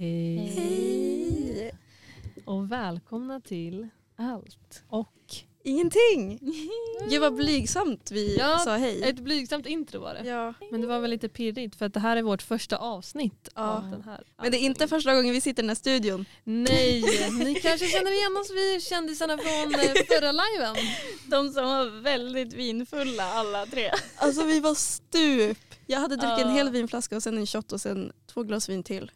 [0.00, 0.36] Hej.
[0.56, 1.72] Hej!
[2.44, 4.82] Och välkomna till Allt.
[4.88, 5.12] och
[5.64, 6.38] Ingenting!
[7.10, 9.02] Gud vad blygsamt vi Ja, sa hej.
[9.02, 10.28] ett blygsamt intro var det.
[10.28, 10.54] Ja.
[10.70, 13.62] Men det var väl lite pirrigt för att det här är vårt första avsnitt Ja.
[13.62, 14.24] av den här.
[14.42, 16.24] Men det är inte första gången vi sitter i den här studion.
[16.44, 17.04] Nej,
[17.44, 20.76] ni kanske känner igen oss, vi kändisarna från eh, förra liven.
[21.26, 23.90] De som var väldigt vinfulla alla tre.
[24.16, 25.58] Alltså vi var stup.
[25.86, 28.82] Jag hade druckit en hel vinflaska och sen en shot och sen två glas vin
[28.82, 29.10] till.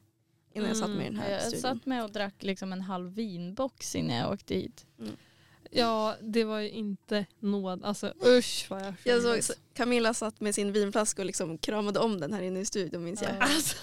[0.54, 1.60] Innan jag satt med i den här Jag studion.
[1.60, 4.86] satt med och drack liksom en halv vinbox innan jag åkte hit.
[5.70, 7.84] Ja, det var ju inte nåd.
[7.84, 9.46] Alltså usch vad jag Jag skämdes.
[9.46, 13.04] såg Camilla satt med sin vinflaska och liksom kramade om den här inne i studion
[13.04, 13.30] minns jag.
[13.30, 13.36] Ja.
[13.54, 13.76] Alltså,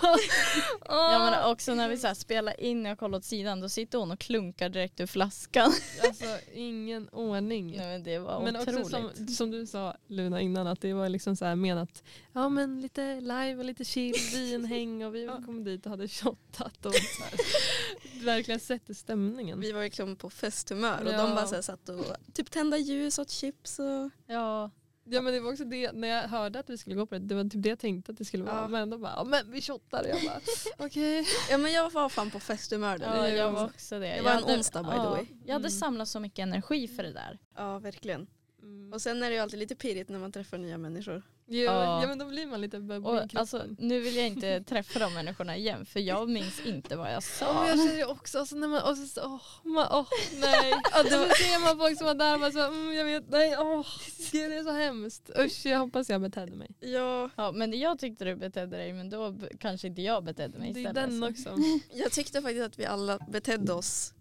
[0.85, 3.97] Ja, men också när vi så här spelar in och kollar åt sidan då sitter
[3.97, 5.71] hon och klunkar direkt ur flaskan.
[6.03, 7.67] alltså ingen ordning.
[7.77, 8.79] Nej, men det var Men otroligt.
[8.85, 12.03] också som, som du sa Luna innan att det var liksom så här menat
[12.33, 16.85] ja men lite live och lite chill, vinhäng och vi kom dit och hade shottat
[16.85, 19.59] och så här, verkligen sätter stämningen.
[19.59, 21.17] Vi var liksom på festhumör och Ja.
[21.17, 24.71] de bara så här satt och typ tända ljus åt chips och Ja,
[25.03, 27.25] Ja men det var också det när jag hörde att vi skulle gå på det,
[27.25, 28.55] det var typ det jag tänkte att det skulle vara.
[28.55, 28.67] Ja.
[28.67, 30.39] Men de bara ja men vi shottar jag bara
[30.85, 31.25] okej.
[31.49, 33.15] Ja men jag var fan på festhumör där.
[33.17, 34.15] ja jag var också det.
[34.15, 35.25] Det var en hade- onsdag, by the ja, way.
[35.45, 35.79] Jag hade Mm.
[35.79, 37.39] samlat så mycket energi för det där.
[37.55, 38.27] Ja verkligen.
[38.61, 38.93] Mm.
[38.93, 41.23] Och sen är det ju alltid lite pirrigt när man träffar nya människor.
[41.53, 42.01] Ja, Ja.
[42.01, 45.13] ja men då blir man lite bubblig Och alltså, nu vill jag inte träffa de
[45.13, 47.53] människorna igen för jag minns inte vad jag Ja, sa.
[47.53, 50.07] men jag känner ju också, alltså, när man, och så, så, åh, man, åh,
[50.39, 50.73] nej.
[50.73, 53.57] Och så ser man folk som var där och bara så, mm, jag vet, nej,
[53.57, 53.85] åh,
[54.31, 55.29] gud, det är så hemskt.
[55.39, 56.69] Usch, jag hoppas jag betedde mig.
[56.79, 60.73] Ja, Ja, men jag tyckte du betedde dig men då kanske inte jag betedde mig
[60.73, 61.09] Det är istället.
[61.09, 61.29] den så.
[61.51, 61.63] också.
[61.93, 64.13] jag tyckte faktiskt att vi alla betedde oss,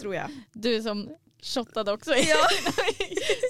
[0.00, 0.30] tror jag.
[0.52, 1.08] Du som
[1.42, 2.14] shottade också.
[2.14, 2.36] Ja.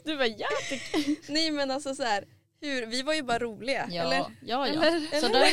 [0.05, 2.25] du var ja, tycker Nej men alltså så här,
[2.63, 4.19] hur, vi var ju bara roliga, ja, eller?
[4.19, 4.29] ja,
[4.69, 4.85] ja.
[4.85, 5.21] Eller?
[5.21, 5.45] Så, där,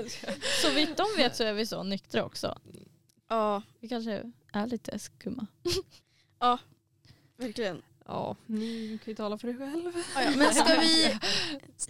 [0.00, 0.26] alltså,
[0.62, 2.58] så vitt de vet så är vi så nyktra också.
[3.28, 5.46] Ja, Vi kanske är lite skumma.
[7.36, 7.82] verkligen.
[8.06, 9.92] Ja, ni kan ju tala för er själv.
[10.14, 10.30] Ja, ja.
[10.36, 11.18] Men ska vi,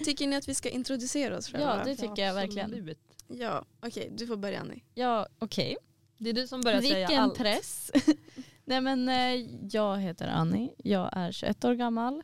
[0.04, 1.76] tycker ni att vi ska introducera oss själva?
[1.78, 2.70] Ja, det tycker jag verkligen.
[2.70, 2.98] Absolut.
[3.28, 4.82] Ja, okej du får börja Annie.
[4.94, 5.76] Ja, okej.
[6.18, 7.38] Det är du som börjar säga Vilken allt.
[7.38, 7.90] press.
[8.64, 12.22] Nej men eh, jag heter Annie, jag är 21 år gammal.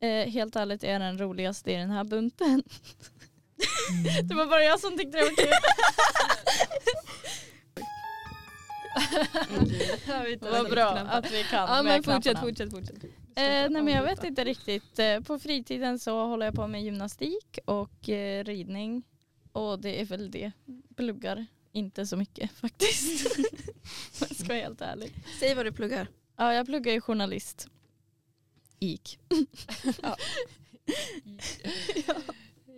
[0.00, 2.62] Eh, helt ärligt är den roligaste i den här bunten.
[4.24, 5.50] det var bara jag som tyckte det var kul.
[10.06, 13.04] Jag bra att vi kan Ja men fortsätt, fortsätt, fortsätt.
[13.04, 14.98] Eh, nej men jag vet inte riktigt.
[14.98, 19.02] Eh, på fritiden så håller jag på med gymnastik och eh, ridning.
[19.52, 20.52] Och det är väl det.
[20.96, 23.38] Pluggar inte så mycket faktiskt.
[24.20, 25.12] Jag ska vara helt ärlig.
[25.40, 26.06] Säg vad du pluggar.
[26.36, 27.68] Ja, jag pluggar ju journalist.
[28.80, 29.18] IK.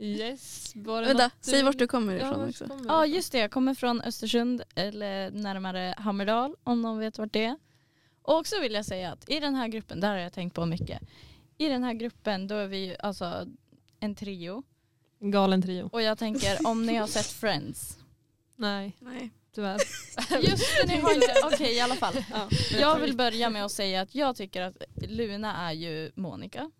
[0.00, 2.66] Yes, var det Vänta, något säg vart du kommer Ja, ifrån vart också.
[2.68, 7.18] kommer Ja du just det, jag kommer från Östersund eller närmare Hammerdal om någon vet
[7.18, 7.56] vart det är.
[8.22, 10.66] Och också vill jag säga att i den här gruppen, där har jag tänkt på
[10.66, 11.02] mycket.
[11.58, 13.46] I den här gruppen då är vi alltså
[14.00, 14.62] en trio.
[15.20, 15.30] ifrån?
[15.30, 15.88] Galen trio.
[15.92, 17.98] Och jag tänker om ni har sett Friends.
[18.56, 19.30] Nej, Nej.
[19.54, 19.78] Tyvärr.
[20.40, 21.34] Just det, ni har inte.
[21.44, 22.14] Okej i alla fall.
[22.32, 22.48] Ja.
[22.80, 24.76] Jag vill börja med att säga att jag tycker att
[25.08, 26.70] Luna är ju Monica.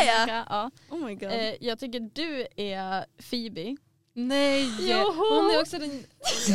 [0.00, 0.18] Är jag?
[0.18, 0.70] Monica, ja.
[0.90, 1.32] Oh my god.
[1.32, 3.76] Eh, jag tycker du är Phoebe.
[4.14, 5.34] Nej, Joho!
[5.42, 6.04] hon är också den...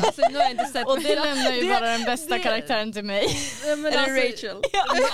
[0.05, 0.87] Alltså, nu har jag inte sett...
[0.87, 3.27] Och det lämnar ju Det- bara den bästa det- karaktären till mig.
[3.65, 4.61] Nej, men är alltså, Rachel?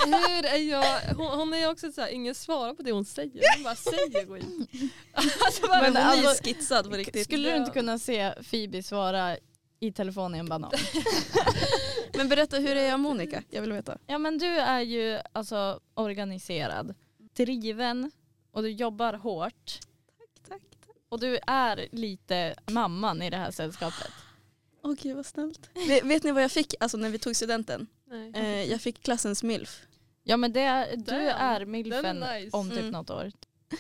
[0.08, 1.16] men Hur är jag...
[1.16, 3.42] Hon, hon är också så här, ingen svarar på det hon säger.
[3.56, 4.46] Hon bara säger skit.
[5.14, 7.24] Alltså, bara, Men Men hon är ju alltså, skitsad på riktigt.
[7.24, 7.58] Skulle du Ja.
[7.58, 9.38] inte kunna se Phoebe svara
[9.84, 10.72] i telefon i en banan?
[12.18, 13.44] Men berätta, hur är jag Monica?
[13.50, 13.98] Jag vill veta.
[14.08, 16.94] Ja men du är ju alltså organiserad,
[17.34, 18.12] driven
[18.52, 19.80] och du jobbar hårt.
[20.48, 20.96] Tack, tack.
[21.10, 24.12] Och du är lite mamman i det här sällskapet.
[24.84, 25.70] Åh gud vad snällt.
[25.88, 27.88] Vet, vet ni vad jag fick alltså, när vi tog studenten?
[28.08, 28.32] Nej.
[28.36, 29.82] Eh, jag fick klassens milf.
[30.24, 32.58] Ja men det du Damn, är milfen nice.
[32.58, 32.92] om typ Mm.
[32.92, 33.32] något år.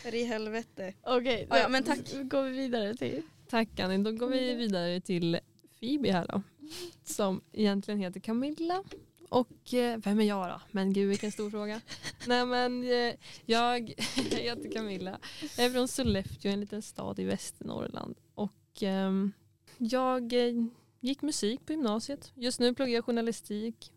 [0.03, 0.93] Är i helvete.
[1.03, 1.99] Okej, Ja, ja, men tack.
[2.13, 3.21] då går vi vidare till.
[3.49, 3.97] Tack Annie.
[3.97, 5.39] Då går vi vidare till
[5.83, 6.41] Phoebe här då.
[7.03, 8.83] Som egentligen heter Camilla.
[9.29, 10.61] Och eh, vem är jag då?
[10.71, 11.81] Men gud vilken stor fråga.
[12.27, 13.15] Nej men eh,
[13.45, 13.93] jag
[14.31, 15.19] heter Camilla.
[15.57, 18.15] Jag är från Sollefteå, en liten stad i Västernorrland.
[18.35, 19.31] Och ehm,
[19.77, 20.65] jag eh,
[20.99, 22.31] gick musik på gymnasiet.
[22.35, 23.91] Just nu pluggar jag journalistik.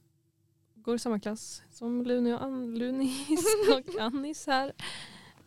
[0.74, 4.72] Går i samma klass som Luni och An- Lunis och Annis här.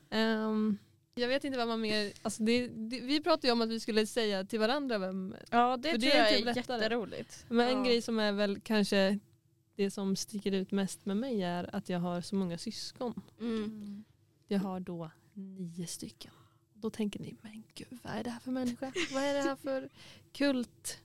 [0.09, 0.77] Ehm,
[1.19, 2.11] jag vet inte vad man mer...
[2.21, 5.35] Alltså det, det, vi pratade ju om att vi skulle säga till varandra vem...
[5.49, 6.81] Ja det tror det är jag är typ lättare.
[6.83, 7.45] jätteroligt.
[7.49, 7.83] Men en Ja.
[7.83, 9.19] grej som är väl kanske
[9.75, 13.21] det som sticker ut mest med mig är att jag har så många syskon.
[13.39, 14.03] Mm.
[14.47, 16.31] Jag har då nio stycken.
[16.73, 18.91] Då tänker ni, men gud vad är det här för människa?
[19.13, 19.89] vad är det här för
[20.33, 20.99] kult?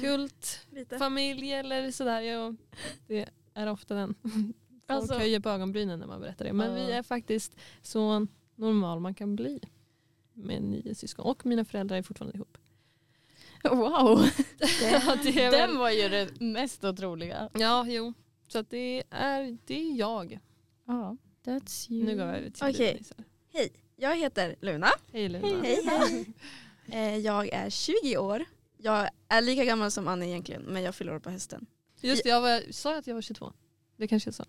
[0.00, 0.98] kult, Lite.
[0.98, 2.20] familj eller sådär.
[2.20, 2.54] Ja,
[3.06, 4.14] det är ofta den.
[4.22, 4.54] Folk
[4.86, 6.52] Alltså- höjer på ögonbrynen när man berättar det.
[6.52, 6.86] Men Ja.
[6.86, 9.60] vi är faktiskt så normal man kan bli.
[10.32, 11.26] Med nio syskon.
[11.26, 12.58] Och mina föräldrar är fortfarande ihop.
[13.64, 13.80] Wow,
[14.82, 17.48] Ja, väl- den var ju det mest otroliga.
[17.54, 18.12] Ja, jo.
[18.48, 20.38] Så att det, är, det är jag.
[20.86, 22.04] Ja, that's you.
[22.04, 22.66] Nu går jag över till.
[22.66, 23.26] Lina istället.
[23.52, 24.88] Hej, jag heter Luna.
[25.12, 25.46] Hej Luna.
[25.62, 26.26] Hej, hej.
[26.86, 28.44] Eh, Jag är 20 år.
[28.76, 31.66] Jag är lika gammal som Annie egentligen men jag fyller år på hösten.
[32.00, 33.52] Just det, jag var, sa jag att jag var 22?
[33.96, 34.44] Det kanske jag sa.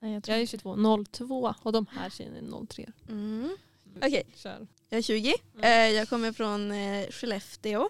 [0.00, 2.92] Nej, jag Jag är 22, 02 och de här tjejerna är 03.
[3.08, 3.56] Mm.
[3.96, 4.66] Okej, Kör.
[4.88, 5.34] jag är 20.
[5.54, 5.64] Mm.
[5.64, 7.88] Eh, Jag kommer från eh, Skellefteå.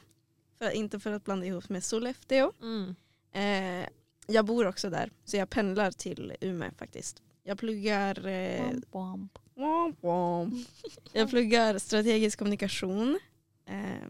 [0.59, 2.53] För, inte för att blanda ihop med Sollefteå.
[2.63, 2.95] Mm.
[3.33, 3.89] Eh,
[4.27, 7.23] Jag bor också där så jag pendlar till Umeå faktiskt.
[7.43, 8.15] Jag pluggar
[8.63, 9.39] Womp womp.
[9.55, 10.55] Womp womp.
[11.13, 13.19] Jag pluggar strategisk kommunikation.
[13.67, 14.09] Eh,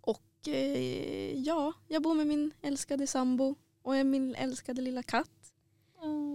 [0.00, 0.48] och
[1.34, 5.30] ja, jag bor med min älskade sambo och min älskade lilla katt.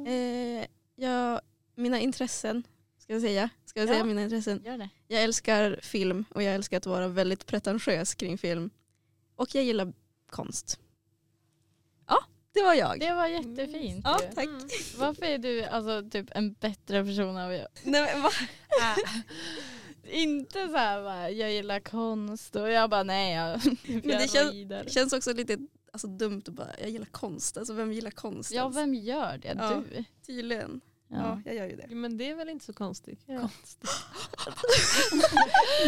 [0.08, 0.66] Eh,
[0.96, 1.42] jag,
[1.76, 2.64] mina intressen,
[2.98, 3.50] ska jag säga.
[3.66, 3.94] Ska jag Ja.
[3.94, 4.62] säga mina intressen?
[4.66, 4.90] Gör det.
[5.08, 8.70] Jag älskar film och jag älskar att vara väldigt pretentiös kring film.
[9.36, 9.94] Och jag gillar
[10.30, 10.80] konst.
[12.08, 12.24] Ja,
[12.54, 13.00] det var jag.
[13.00, 14.02] Det var jättefint.
[14.06, 14.36] Ja, ju.
[14.36, 14.46] tack.
[14.46, 14.68] Mm.
[14.98, 17.68] Varför är du alltså, typ en bättre person än jag?
[17.84, 18.30] Nej, men, va?
[20.12, 23.60] Inte så här bara, jag gillar konst och jag bara nej jag
[24.04, 24.70] det jag känns-.
[24.70, 25.58] Det känns också lite
[25.94, 27.58] alltså, dumt att bara, jag gillar konst.
[27.58, 28.52] Alltså vem gillar konst?
[28.52, 28.78] Ja ens?
[28.78, 29.56] vem gör det?
[29.60, 29.84] Ja.
[29.92, 30.04] Du?
[30.26, 30.82] Tydligen.
[31.08, 31.18] Ja.
[31.18, 31.42] Ja.
[31.46, 31.96] jag gör ju det.
[31.96, 33.20] Men det är väl inte så konstigt.
[33.26, 33.40] Ja.
[33.42, 33.90] konstigt.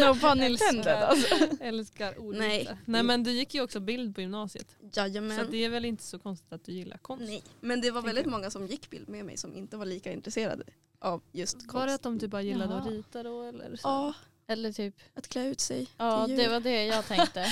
[0.00, 1.34] No pun intended alltså.
[1.60, 2.34] Älskar ord.
[2.36, 2.68] Nej.
[2.84, 4.76] Nej men du gick ju också bild på gymnasiet.
[4.80, 5.46] Så Jajamän.
[5.50, 7.24] det är väl inte så konstigt att du gillar konst.
[7.24, 7.42] Nej.
[7.60, 8.30] Men det var väldigt jag.
[8.30, 10.64] många som gick bild med mig som inte var lika intresserade
[10.98, 11.74] av just konst.
[11.74, 12.94] Var det att de typ bara gillade att Jaha.
[12.94, 13.42] rita då?
[13.42, 13.88] Eller så?
[13.88, 14.14] Ja,
[14.48, 16.52] Eller typ, att klä ut sig ja till det jul.
[16.52, 17.40] var det jag tänkte.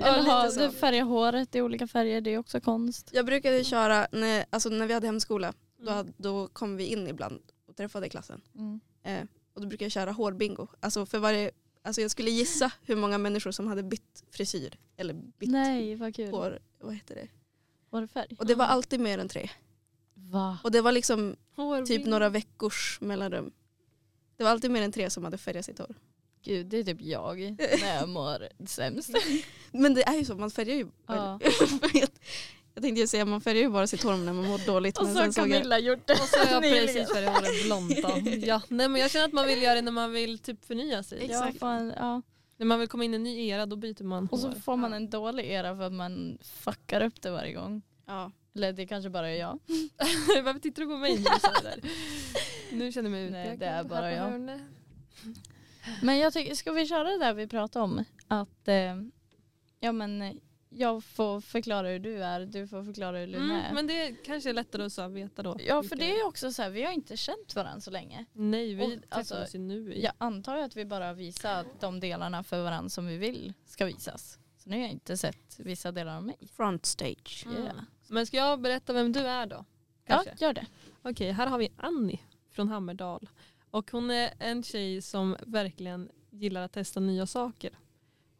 [0.00, 3.10] Eller ha, det färga håret i olika färger, det är också konst.
[3.12, 5.94] Jag brukade köra, när, alltså när vi hade hemskola, då, Mm.
[5.96, 8.40] hade- då kom vi in ibland och träffade klassen.
[8.54, 8.80] Mm.
[9.02, 9.22] Eh,
[9.54, 10.66] och då brukade jag köra hårbingo.
[10.80, 11.50] Alltså för varje,
[11.82, 14.78] alltså jag skulle gissa hur många människor som hade bytt frisyr.
[14.96, 16.30] Eller bytt Nej vad kul.
[16.30, 17.28] hår, vad heter det?
[17.90, 18.36] Var det färg?
[18.38, 19.50] Och det var alltid mer än tre.
[20.14, 20.58] Va?
[20.64, 21.36] Och det var liksom
[21.86, 23.50] typ några veckors mellanrum.
[24.38, 25.94] Det var alltid mer än tre som hade färgat sitt hår.
[26.44, 27.38] Gud det är typ jag
[27.80, 29.10] när jag mår sämst.
[29.72, 30.86] Men det är ju så, man färgar ju...
[31.06, 31.40] Ja.
[32.74, 34.98] jag tänkte ju säga man färgar ju bara sitt hår när man mår dåligt.
[34.98, 36.12] Och så har Camilla gjort det.
[36.12, 36.86] Och så har jag nyligen.
[36.86, 38.30] precis färgat håret blont då.
[38.46, 41.02] Ja, nej, men jag känner att man vill göra det när man vill typ förnya
[41.02, 41.24] sig.
[41.24, 41.54] Exakt.
[41.54, 42.22] Ja, fan, ja.
[42.56, 44.54] När man vill komma in i en ny era då byter man Och så hår.
[44.54, 47.82] får man en dålig era för att man fuckar upp det varje gång.
[48.06, 48.32] ja.
[48.58, 49.58] Eller det kanske bara är jag.
[50.44, 51.24] Varför tittar du på mig nu?
[51.62, 51.80] Där?
[52.72, 53.58] Nu känner jag mig Nej, utpekad.
[53.60, 54.60] det är bara jag.
[56.02, 58.04] Men jag tycker, ska vi köra det där vi pratade om?
[58.28, 58.96] Att eh,
[59.80, 60.32] ja, men, eh,
[60.70, 63.70] jag får förklara hur du är, du får förklara hur Luna är.
[63.70, 65.56] Mm, men det kanske är lättare att så veta då.
[65.66, 68.24] ja för det är ju också så här, vi har inte känt varandra så länge.
[68.32, 69.92] Nej, vi Och, träffar alltså, ju nu.
[69.94, 73.84] i- Jag antar att vi bara visar de delarna för varandra som vi vill ska
[73.84, 74.38] visas.
[74.58, 76.36] Så nu har jag inte sett vissa delar av mig.
[76.56, 77.44] Front stage.
[77.46, 77.62] Mm.
[77.62, 77.76] Yeah.
[78.08, 79.64] Men ska jag berätta vem du är då?
[80.04, 80.44] Ja, Kanske?
[80.44, 80.66] gör det.
[81.02, 82.20] Okej, här har vi Annie
[82.50, 83.28] från Hammerdal.
[83.70, 87.78] Och hon är en tjej som verkligen gillar att testa nya saker.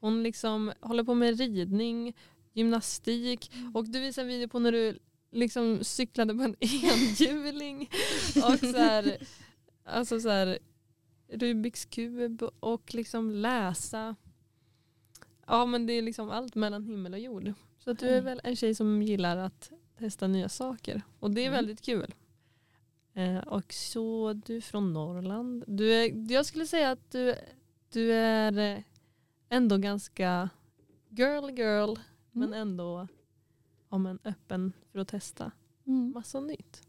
[0.01, 2.17] Hon liksom håller på med ridning,
[2.53, 4.99] gymnastik och du visade en video på när du
[5.31, 7.91] liksom cyklade på en enhjuling
[8.37, 9.17] och så här,
[9.85, 10.59] alltså så här,
[11.29, 14.17] Rubiks kub och liksom läsa.
[15.47, 17.53] Ja men det är liksom allt mellan himmel och jord.
[17.89, 18.25] Så du är Mm.
[18.25, 21.57] väl en tjej som gillar att testa nya saker och det är Mm.
[21.57, 22.15] väldigt kul.
[23.15, 25.65] Eh, och så du är från Norrland.
[25.67, 27.35] Du är, jag skulle säga att du,
[27.93, 28.79] du är eh,
[29.49, 30.51] ändå ganska
[31.09, 31.95] girl girl
[32.33, 32.61] men Mm.
[32.61, 33.09] ändå
[33.91, 35.51] ja, men öppen för att testa
[35.87, 36.13] Mm.
[36.15, 36.83] massa nytt.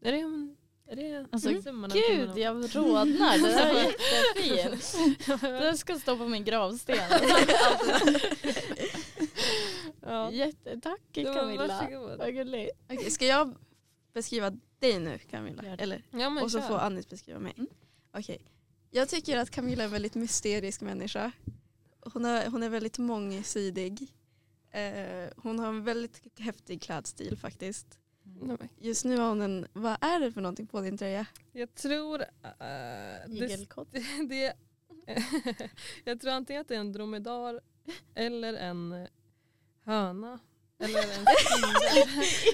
[0.00, 1.90] Är det, en- är det Alltså, mm.
[1.92, 3.38] Gud, jag rodnar.
[3.38, 5.40] Det där är jättefint.
[5.40, 6.96] Det ska stå på min gravsten.
[10.32, 11.66] Jättetack Camilla.
[11.66, 12.18] varsågod.
[12.18, 12.70] Vad gulligt.
[12.90, 13.54] Okej, ska jag
[14.12, 15.62] beskriva dig nu Camilla?
[15.78, 16.68] Eller, Ja, men och så kör.
[16.68, 17.54] får Anis beskriva mig.
[17.56, 17.70] Mm.
[18.12, 18.38] Okej.
[18.90, 21.32] Jag tycker att Camilla är en väldigt mysterisk människa.
[22.00, 24.12] Hon är, hon är väldigt mångsidig.
[24.70, 27.98] Eh, hon har en väldigt häftig klädstil faktiskt.
[28.22, 31.26] Men Just nu har hon en, vad är det för någonting på din tröja?
[31.52, 32.26] Jag tror uh,
[33.26, 33.68] det,
[34.28, 34.56] det,
[36.04, 37.60] Jag tror antingen att det är en dromedar
[38.14, 39.08] eller en
[39.84, 40.38] höna.
[40.78, 41.04] Eller en
[41.36, 42.08] spindel.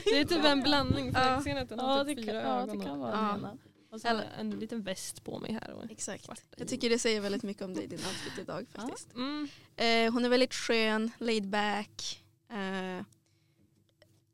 [0.04, 1.30] Det är typ en blandning för Ja.
[1.30, 2.78] jag ser att den Ja har det typ kan, fyra ja, ögon.
[2.78, 3.30] det kan och- vara Ja.
[3.35, 3.58] en ena.
[3.90, 5.70] Och så har Eller- en liten väst på mig här.
[5.70, 6.28] Och Exakt.
[6.56, 8.80] Jag tycker det säger väldigt mycket om dig, din outfit idag Ja.
[8.80, 9.14] faktiskt.
[9.14, 9.49] Mm.
[9.76, 12.25] Eh, hon är väldigt skön, laid back.
[12.50, 13.04] Eh,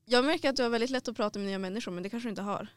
[0.05, 2.27] jag märker att du har väldigt lätt att prata med nya människor men det kanske
[2.27, 2.69] du inte har.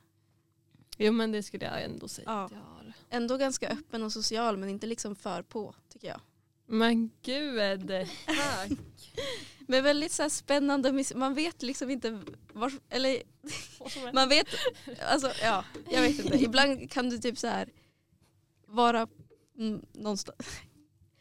[0.98, 2.46] Jo men det skulle jag ändå säga Ja.
[2.46, 2.94] att jag har.
[3.10, 6.22] Ändå ganska öppen och social men inte liksom för på tycker jag.
[6.68, 7.90] Men gud,
[8.26, 8.72] tack.
[9.70, 12.20] Men väldigt så här spännande, man vet liksom inte
[12.54, 13.22] var, eller
[14.14, 14.48] man vet,
[15.12, 16.38] alltså ja, jag vet inte.
[16.44, 17.70] Ibland kan du typ så här
[18.68, 19.08] vara
[19.94, 20.38] någonstans.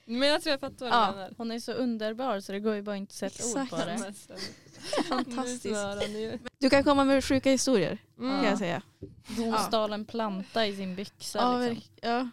[0.09, 1.07] Men jag tror jag fattar vad Ja.
[1.11, 1.35] du menar.
[1.39, 4.29] Hon är så underbar så det går ju bara inte att sätta ord på Exakt.
[4.29, 5.03] det.
[5.03, 5.77] Fantastiskt.
[6.59, 8.37] Du kan komma med sjuka historier Mm.
[8.37, 8.83] kan jag säga.
[9.37, 9.59] Hon Ja.
[9.59, 11.39] stal en planta i sin byxa.
[11.39, 11.93] Ja, liksom.
[12.03, 12.29] ja.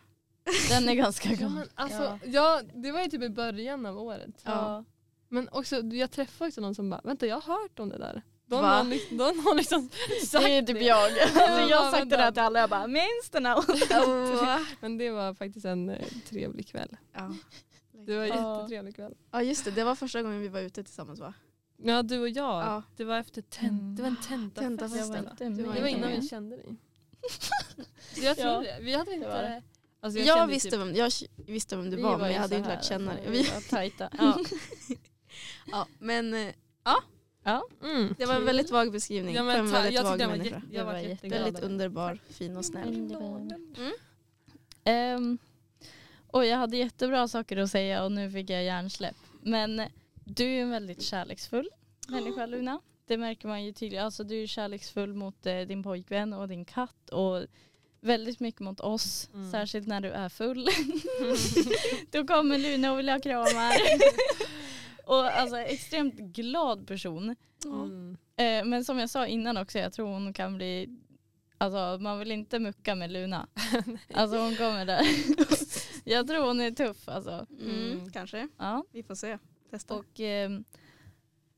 [0.69, 1.57] Den är ganska Ja, gammal.
[1.59, 2.19] men alltså, Ja.
[2.25, 2.61] ja.
[2.73, 4.41] det var ju typ i början av året.
[4.43, 4.83] Ja.
[5.29, 8.21] Men också, jag träffade också någon som bara, vänta jag har hört om det där.
[8.45, 8.67] De Va?
[8.67, 9.89] har, liksom- de har liksom
[10.25, 11.11] sagt Det är typ jag.
[11.21, 13.57] Alltså, jag har sagt det där till alla jag bara minns now?
[13.57, 14.59] Oh.
[14.79, 16.97] Men det var faktiskt en eh, trevlig kväll.
[17.13, 17.35] ja.
[18.05, 18.57] Det var en Ja.
[18.59, 19.13] jättetrevlig kväll.
[19.31, 21.33] ja just det, det var första gången vi var ute tillsammans va?
[21.83, 22.83] Ja du och jag, Ja.
[22.97, 23.95] det var efter tent, Mm.
[23.95, 24.55] det var en tentafest.
[24.55, 24.97] Tentafest.
[24.97, 25.29] Jag var Ställa.
[25.31, 25.81] inte Det med.
[25.81, 26.75] var innan vi kände dig.
[28.23, 28.59] Jag tror Ja.
[28.59, 28.77] det.
[28.81, 29.27] Vi hade inte...
[29.27, 29.63] Det var det.
[30.03, 32.69] Alltså, Jag, kände visste, typ- vem, jag visste vem du var, men jag hade inte
[32.69, 33.23] lärt känna dig.
[33.29, 34.09] Vi var tajta.
[34.17, 34.39] Ja.
[35.71, 36.53] Ja, men eh,
[37.43, 37.63] ja.
[37.83, 38.15] Mm.
[38.17, 40.55] det var en väldigt vag beskrivning Ja, på men en väldigt jag vag var människa.
[40.55, 41.41] jätte, jag Det var var jätteglad.
[41.43, 42.87] Väldigt underbar, fin och snäll.
[43.77, 43.93] Mm.
[44.83, 45.37] Ehm,
[46.27, 49.15] och jag hade jättebra saker att säga och nu fick jag hjärnsläpp.
[49.41, 49.81] Men
[50.25, 51.69] du är en väldigt kärleksfull
[52.07, 52.79] människa Luna.
[53.07, 53.99] Det märker man ju tydligt.
[54.01, 57.45] Alltså, du är kärleksfull mot eh, din pojkvän och din katt och
[58.03, 59.29] väldigt mycket mot oss.
[59.33, 59.51] Mm.
[59.51, 60.67] Särskilt när du är full.
[62.11, 63.73] Då kommer Luna och vill ha kramar.
[65.05, 67.35] och alltså extremt glad person.
[67.65, 68.17] Mm.
[68.37, 70.89] Eh, men som jag sa innan också, jag tror hon kan bli
[71.57, 73.47] Alltså man vill inte mucka med Luna.
[74.13, 75.01] alltså hon kommer där.
[76.03, 77.45] jag tror hon är tuff alltså.
[77.61, 78.11] Mm, Mm.
[78.11, 78.85] Kanske, Ja.
[78.91, 79.37] vi får se.
[79.71, 79.93] Testa.
[79.95, 80.63] Och ehm,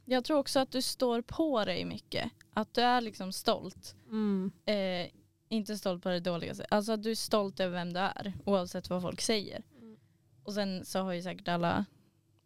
[0.05, 2.31] jag tror också att du står på dig mycket.
[2.53, 3.95] Att du är liksom stolt.
[4.09, 4.51] Mm.
[4.65, 5.11] Eh,
[5.55, 6.71] inte stolt på det dåliga sättet.
[6.73, 8.33] Alltså att du är stolt över vem du är.
[8.45, 9.63] Oavsett vad folk säger.
[9.81, 9.97] Mm.
[10.43, 11.85] Och sen så har ju säkert alla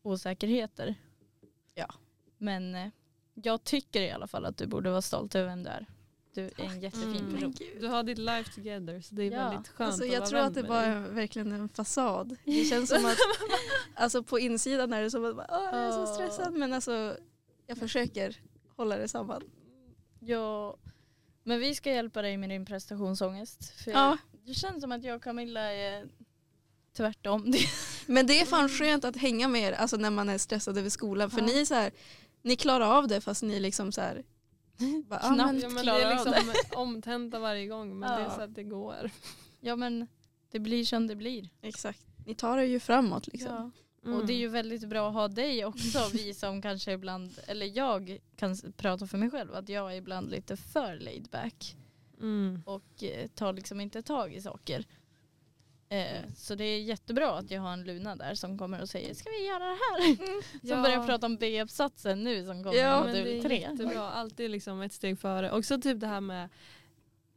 [0.02, 0.96] osäkerheter.
[1.76, 1.88] Ja.
[2.38, 2.88] Men eh,
[3.34, 5.86] jag tycker i alla fall att du borde vara stolt över vem du är.
[6.34, 7.34] Du är en jättefin Mm.
[7.34, 7.54] person.
[7.80, 9.50] Du har ditt life together så det är Ja.
[9.50, 12.36] väldigt skönt Alltså, att jag vara tror att det bara är verkligen en fasad.
[12.46, 13.18] Det känns som att
[13.96, 17.18] alltså, på insidan är det som att bara, Åh, jag är så stressad men alltså
[17.68, 18.36] jag försöker
[18.76, 19.42] hålla det samman.
[20.20, 20.78] Ja,
[21.44, 23.74] men vi ska hjälpa dig med din prestationsångest.
[23.84, 26.08] För Ja, Det känns som att jag och Camilla är
[26.98, 27.52] tvärtom.
[27.52, 27.68] Det-
[28.08, 30.90] men det är fan skönt att hänga med er alltså, när man är stressad över
[30.90, 31.46] skolan för Ja.
[31.46, 31.92] ni är så här,
[32.42, 34.24] ni klarar av det fast ni liksom så här,
[35.06, 35.52] bara, ja, Knappt.
[35.54, 38.36] men, Ja, men det klarar är av liksom omtenta varje gång men det är Ja.
[38.36, 39.12] så att det går.
[39.62, 40.08] Ja men
[40.52, 41.50] det blir som det blir.
[41.62, 43.52] Exakt, ni tar er ju framåt liksom.
[43.56, 43.72] Ja.
[44.06, 44.18] Mm.
[44.18, 46.00] Och det är ju väldigt bra att ha dig också.
[46.14, 50.32] Vi som kanske ibland, eller jag kan prata för mig själv, att jag är ibland
[50.32, 51.76] lite för laid back.
[52.22, 52.64] Mm.
[52.66, 54.86] och eh, tar liksom inte tag i saker.
[55.90, 59.14] Eh, så det är jättebra att jag har en Luna där som kommer och säger
[59.14, 60.18] ska vi göra det här?
[60.68, 63.60] Som börjar prata om B-uppsatsen nu som kommer Ja, i men det modul är 3.
[63.60, 64.12] jättebra.
[64.12, 65.52] Alltid liksom ett steg före.
[65.52, 66.50] Också typ det här med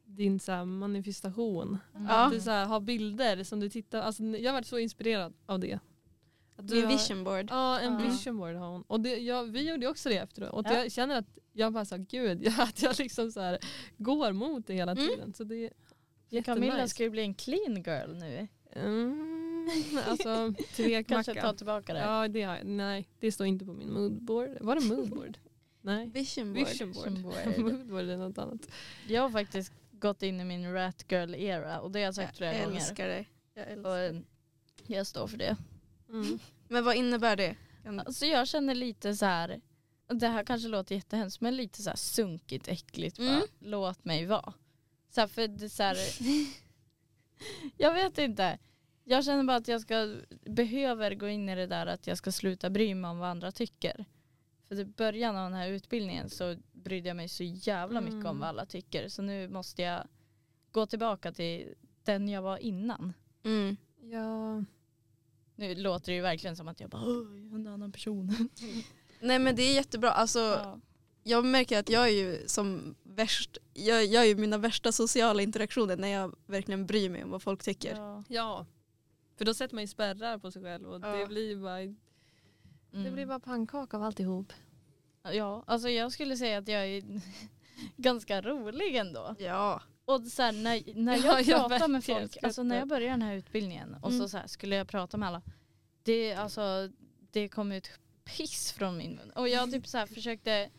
[0.05, 1.77] din så här, manifestation.
[1.95, 2.09] Mm.
[2.09, 5.33] Att du så här, har bilder som du tittar alltså, Jag har varit så inspirerad
[5.45, 5.79] av det.
[6.67, 7.47] Det är vision board.
[7.49, 7.99] Ja, en Ja.
[7.99, 8.81] vision board har hon.
[8.87, 10.49] Och det, jag, vi gjorde också det efteråt.
[10.53, 10.73] Och Ja.
[10.73, 13.57] jag känner att jag bara här, gud, att jag liksom så här,
[13.97, 15.07] går mot det hela Mm.
[15.07, 15.33] tiden.
[15.33, 15.55] Så det
[16.29, 16.87] är Camilla jättenice.
[16.89, 18.47] ska ju bli en clean girl nu.
[18.75, 19.69] Mm,
[20.07, 21.41] alltså, Kanske tvekmacka.
[21.41, 21.99] ta tillbaka det.
[21.99, 22.65] Ja, det har jag.
[22.65, 24.57] Nej, det står inte på min moodboard.
[24.61, 25.37] Var det moodboard?
[25.81, 26.09] Nej.
[26.13, 26.67] Vision board.
[26.67, 27.57] Vision board.
[27.57, 28.67] Moodboard är något annat.
[29.07, 32.37] Jag har faktiskt gått in i min rat girl era och det har jag sagt
[32.37, 32.77] flera jag gånger.
[32.77, 33.25] älskar det.
[33.53, 34.03] Jag älskar.
[34.13, 34.21] eh,
[34.87, 35.57] jag står för det.
[36.13, 36.39] Mm.
[36.67, 37.55] Men vad innebär det?
[38.05, 39.61] Alltså jag känner lite så här.
[40.07, 43.17] det här kanske låter jättehemskt men lite så här sunkigt, äckligt.
[43.17, 43.41] Bara, Mm.
[43.59, 44.53] Låt mig vara.
[45.09, 45.97] Så här, för det, så här,
[47.77, 48.59] jag vet inte.
[49.03, 50.15] Jag känner bara att jag ska,
[50.45, 53.51] behöver gå in i det där att jag ska sluta bry mig om vad andra
[53.51, 54.05] tycker.
[54.67, 58.27] För i början av den här utbildningen så brydde jag mig så jävla mycket Mm.
[58.27, 59.09] om vad alla tycker.
[59.09, 60.07] Så nu måste jag
[60.71, 63.13] gå tillbaka till den jag var innan.
[63.43, 63.77] Mm.
[64.01, 64.63] Ja.
[65.55, 68.49] Nu låter det ju verkligen som att jag bara "Åh, jag är en annan person.
[69.19, 70.11] Nej men det är jättebra.
[70.11, 70.79] Alltså, Ja.
[71.25, 75.41] Jag märker att jag är ju som värst, jag, jag är ju mina värsta sociala
[75.43, 77.95] interaktioner när jag verkligen bryr mig om vad folk tycker.
[77.95, 78.23] Ja.
[78.27, 78.65] ja.
[79.37, 81.25] För då sätter man ju spärrar på sig själv och det Ja.
[81.27, 81.95] blir bara, det
[82.93, 83.13] Mm.
[83.13, 84.53] blir bara pannkaka av alltihop.
[85.31, 87.03] Ja, alltså jag skulle säga att jag är
[87.97, 89.35] ganska rolig ändå.
[89.39, 92.77] Ja, Och så här, när, när Ja, jag jag pratar med verkligen folk, alltså när
[92.77, 94.29] jag började den här utbildningen och så, Mm.
[94.29, 95.41] så här, skulle jag prata med alla.
[96.03, 96.89] Det, alltså,
[97.31, 97.89] det kom ut
[98.23, 99.31] piss från min mun.
[99.35, 100.69] Och jag typ så här, försökte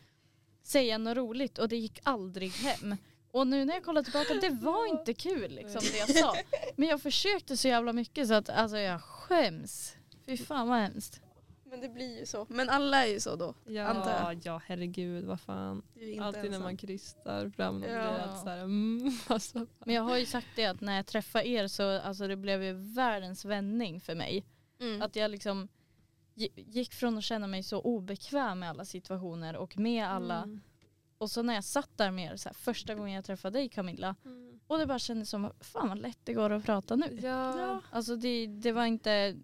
[0.63, 2.95] säga något roligt och det gick aldrig hem.
[3.31, 6.35] Och nu när jag kollar tillbaka, det var inte kul liksom det jag sa.
[6.75, 9.95] Men jag försökte så jävla mycket så att alltså jag skäms.
[10.25, 11.21] Fy fan vad hemskt.
[11.69, 12.45] Men det blir ju så.
[12.49, 13.47] Men alla är ju så då.
[13.47, 13.71] antar
[14.11, 14.41] Ja, jag.
[14.45, 15.83] ja herregud vad fan.
[15.93, 16.61] Du är inte Alltid när ensam.
[16.63, 18.01] man krystar fram någon Ja.
[18.09, 21.39] att så här, mm, alltså, Men jag har ju sagt det att när jag träffar
[21.41, 24.45] er så alltså det blev ju världens vändning för mig.
[24.79, 25.01] Mm.
[25.01, 25.67] Att jag liksom
[26.35, 30.37] gi- gick från att känna mig så obekväm med alla situationer och med alla.
[30.43, 30.61] Mm.
[31.17, 33.69] Och så när jag satt där med er så här, första gången jag träffade dig
[33.69, 34.15] Camilla.
[34.25, 34.59] Mm.
[34.67, 37.19] Och det bara kändes som, fan vad lätt det går att prata nu.
[37.23, 37.81] Ja.
[37.91, 39.35] Alltså det, det var inte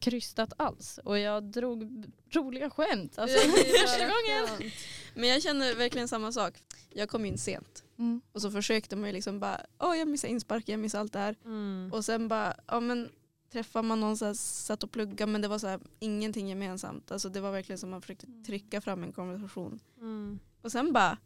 [0.00, 0.98] krystat alls.
[1.04, 3.18] Och jag drog roliga skämt.
[3.18, 3.38] Alltså,
[3.82, 4.46] första gången.
[4.58, 4.72] skönt.
[5.14, 6.54] Men jag känner verkligen samma sak.
[6.90, 7.84] Jag kom in sent.
[7.98, 8.20] Mm.
[8.32, 11.18] Och så försökte man ju liksom bara, åh jag missade insparken, jag missade allt det
[11.18, 11.36] här.
[11.44, 11.90] Mm.
[11.92, 13.08] Och sen bara, ja men
[13.52, 17.10] träffar man någon så här, satt och plugga men det var så här, ingenting gemensamt.
[17.12, 19.80] Alltså det var verkligen som man försökte trycka fram en konversation.
[20.00, 20.38] Mm.
[20.62, 21.18] Och sen bara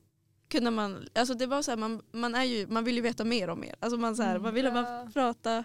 [0.48, 3.24] kunde man, alltså det var så här, man, man, är ju, man vill ju veta
[3.24, 3.74] mer och mer.
[3.80, 4.42] Alltså man, så här, Mm.
[4.42, 4.74] man ville Ja.
[4.74, 5.64] bara prata.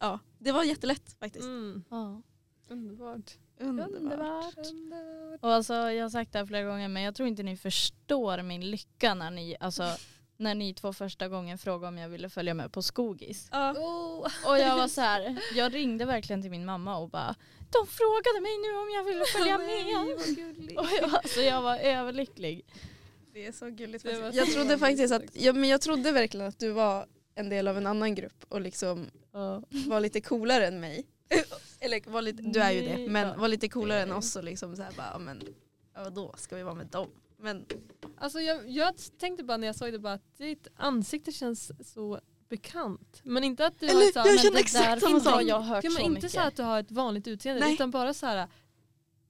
[0.00, 1.44] Ja, det var jättelätt faktiskt.
[1.44, 1.84] Mm.
[1.90, 2.22] Ja.
[2.68, 3.38] Underbart.
[3.60, 4.56] Underbart.
[4.58, 5.40] Underbart.
[5.40, 8.42] Och alltså, jag har sagt det här flera gånger men jag tror inte ni förstår
[8.42, 9.84] min lycka när ni, alltså,
[10.36, 13.48] när ni två första gången frågade om jag ville följa med på skogis.
[13.52, 13.72] Ja.
[13.72, 14.50] Oh.
[14.50, 17.34] Och jag var så här, jag ringde verkligen till min mamma och bara
[17.72, 20.16] de frågade mig nu om jag ville följa med.
[20.16, 20.78] vad gulligt.
[20.78, 22.64] Och jag, alltså, jag var överlycklig.
[23.32, 24.04] Det är så gulligt.
[24.04, 24.52] Det var faktiskt.
[24.52, 27.68] så Jag trodde faktiskt att, ja, men jag trodde verkligen att du var en del
[27.68, 29.10] av en annan grupp och liksom
[29.70, 31.06] var lite coolare än mig.
[31.86, 34.76] Eller var lite, du är ju det, men var lite coolare än oss och liksom
[34.76, 35.42] så här bara, ja, men
[35.94, 37.08] ja, då ska vi vara med dem.
[37.38, 37.66] Men
[38.18, 42.20] Alltså jag, jag tänkte bara när jag såg det bara att ditt ansikte känns så
[42.48, 43.20] bekant.
[43.22, 45.42] Men inte att du Eller, har ett så här- jag känner exakt samma har sak.
[45.42, 46.30] jag hört Ja, men så inte mycket.
[46.32, 47.74] så att du har ett vanligt utseende Nej.
[47.74, 48.48] utan bara så här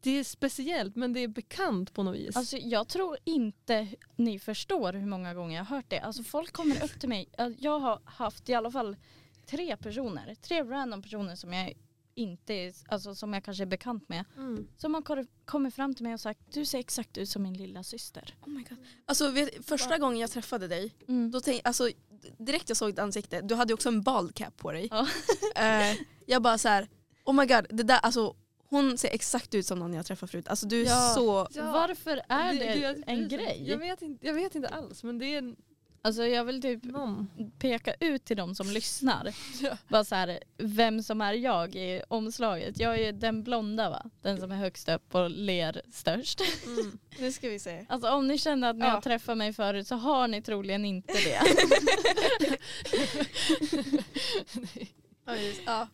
[0.00, 2.36] det är speciellt men det är bekant på något vis.
[2.36, 5.98] Alltså, jag tror inte ni förstår hur många gånger jag har hört det.
[6.00, 7.28] Alltså, folk kommer upp till mig.
[7.58, 8.96] Jag har haft i alla fall
[9.46, 11.72] tre personer, tre random personer som jag
[12.16, 14.24] inte är, alltså, som jag kanske är bekant med.
[14.36, 14.66] mm.
[14.76, 17.82] Som har kommit fram till mig och sagt du ser exakt ut som min lilla
[17.82, 18.34] syster.
[18.42, 18.78] oh my God.
[19.06, 21.30] Alltså, vet, första gången jag träffade dig, Mm.
[21.30, 21.90] då tänk, alltså,
[22.38, 24.88] direkt jag såg ditt ansikte, du hade också en bald cap på dig.
[24.90, 25.06] Ja.
[25.56, 26.88] Eh, jag bara så här,
[27.24, 28.36] oh my god, det där, alltså,
[28.68, 30.48] hon ser exakt ut som någon jag träffat förut.
[30.48, 31.12] Alltså du är Ja.
[31.14, 31.48] så...
[31.50, 31.72] Ja.
[31.72, 33.64] Varför är det, gud, jag- en grej?
[33.68, 35.54] Jag vet, inte, jag vet inte alls men det är
[36.06, 37.28] Alltså jag vill typ någon.
[37.58, 39.34] peka ut till de som lyssnar.
[39.62, 39.76] Ja.
[39.88, 42.78] Bara så här, vem som är jag i omslaget.
[42.80, 44.10] Jag är den blonda va?
[44.22, 46.40] Den som är högst upp och ler störst.
[46.66, 46.98] Mm.
[47.18, 47.86] Nu ska vi se.
[47.88, 48.90] Alltså om ni kände att ni Ja.
[48.90, 51.40] har träffat mig förut så har ni troligen inte det.
[55.26, 55.88] Ja, just- ja.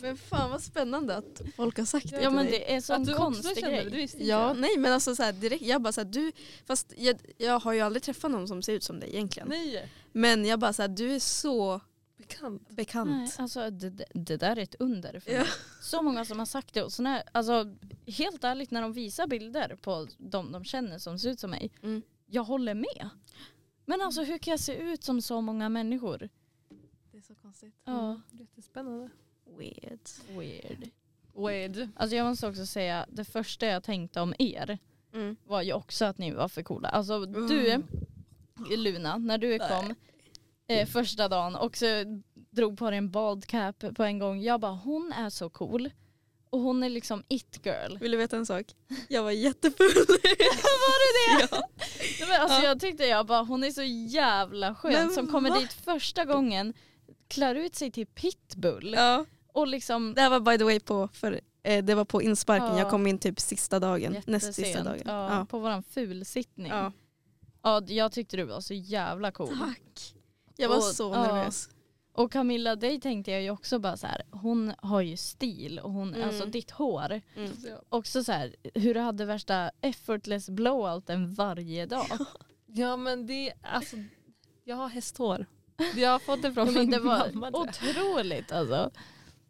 [0.00, 2.96] Men fan vad spännande att folk har sagt det ja men det är en sån
[3.00, 4.00] Att du också konstig kände det, det grej.
[4.00, 4.58] visste inte Ja, jag.
[4.60, 6.32] nej men alltså så här, direkt, jag bara så här, du,
[6.66, 9.48] fast jag, jag har ju aldrig träffat någon som ser ut som dig egentligen.
[9.48, 11.80] Nej, Men jag bara så här, du är så
[12.16, 12.68] bekant.
[12.70, 13.10] bekant.
[13.10, 15.44] Nej, alltså det, det- det där är ett under för Ja.
[15.82, 17.64] Så många som har sagt det och så när, alltså,
[18.06, 21.70] helt ärligt när de visar bilder på de de känner som ser ut som mig.
[21.82, 22.02] Mm.
[22.26, 23.08] Jag håller med.
[23.86, 26.28] Men alltså hur kan jag se ut som så många människor?
[27.28, 27.74] Så konstigt.
[27.84, 28.04] Ja.
[28.04, 28.22] Mm.
[28.32, 29.08] Jättespännande.
[29.58, 30.00] Weird.
[30.38, 30.90] Weird.
[31.36, 31.88] Weird.
[31.96, 34.78] Alltså jag måste också säga, det första jag tänkte om er
[35.14, 35.36] Mm.
[35.46, 36.88] var ju också att ni var för coola.
[36.88, 37.86] Alltså du, Mm.
[38.70, 39.94] Luna, när du kom
[40.66, 44.40] eh, första dagen och så drog på dig en bald cap på en gång.
[44.42, 45.90] Jag bara, hon är så cool.
[46.50, 47.98] Och hon är liksom it girl.
[47.98, 48.66] Vill du veta en sak?
[49.08, 49.86] Jag var jättefull.
[49.96, 51.48] Var du det?
[51.50, 51.68] Ja.
[52.20, 52.64] Nej, men alltså Ja.
[52.64, 55.58] jag tyckte jag bara, hon är så jävla skön Men som kommer va?
[55.58, 56.74] dit första gången,
[57.28, 59.24] klär ut sig till pitbull ja.
[59.52, 62.66] och liksom Det här var by the way på, för, eh, det var på insparken,
[62.68, 62.78] Ja.
[62.78, 64.16] jag kom in typ sista dagen.
[64.26, 65.02] Näst sista dagen.
[65.04, 65.46] Ja, Ja.
[65.50, 66.66] På våran fulsittning.
[66.72, 66.92] Ja.
[67.62, 69.58] Ja, jag tyckte du var så jävla cool.
[69.58, 70.14] Tack.
[70.56, 71.22] Jag var Och- så ja.
[71.22, 71.68] nervös.
[72.12, 75.92] Och Camilla, dig tänkte jag ju också bara så här, hon har ju stil och
[75.92, 76.28] hon, Mm.
[76.28, 77.20] alltså ditt hår.
[77.36, 77.52] Mm.
[77.88, 82.06] Också så här, hur du hade värsta effortless blowouten varje dag.
[82.66, 83.96] ja men det, alltså,
[84.64, 85.46] jag har hästhår.
[85.96, 87.50] Jag har fått det från Ja, min det var mamma.
[87.52, 88.90] otroligt alltså.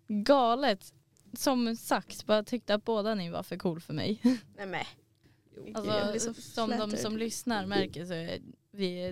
[0.08, 0.92] Galet.
[1.32, 4.20] Som sagt, bara tyckte att båda ni var för cool för mig.
[4.56, 4.84] Nej men.
[5.74, 8.38] Alltså, som de som lyssnar märker så är
[8.72, 9.02] vi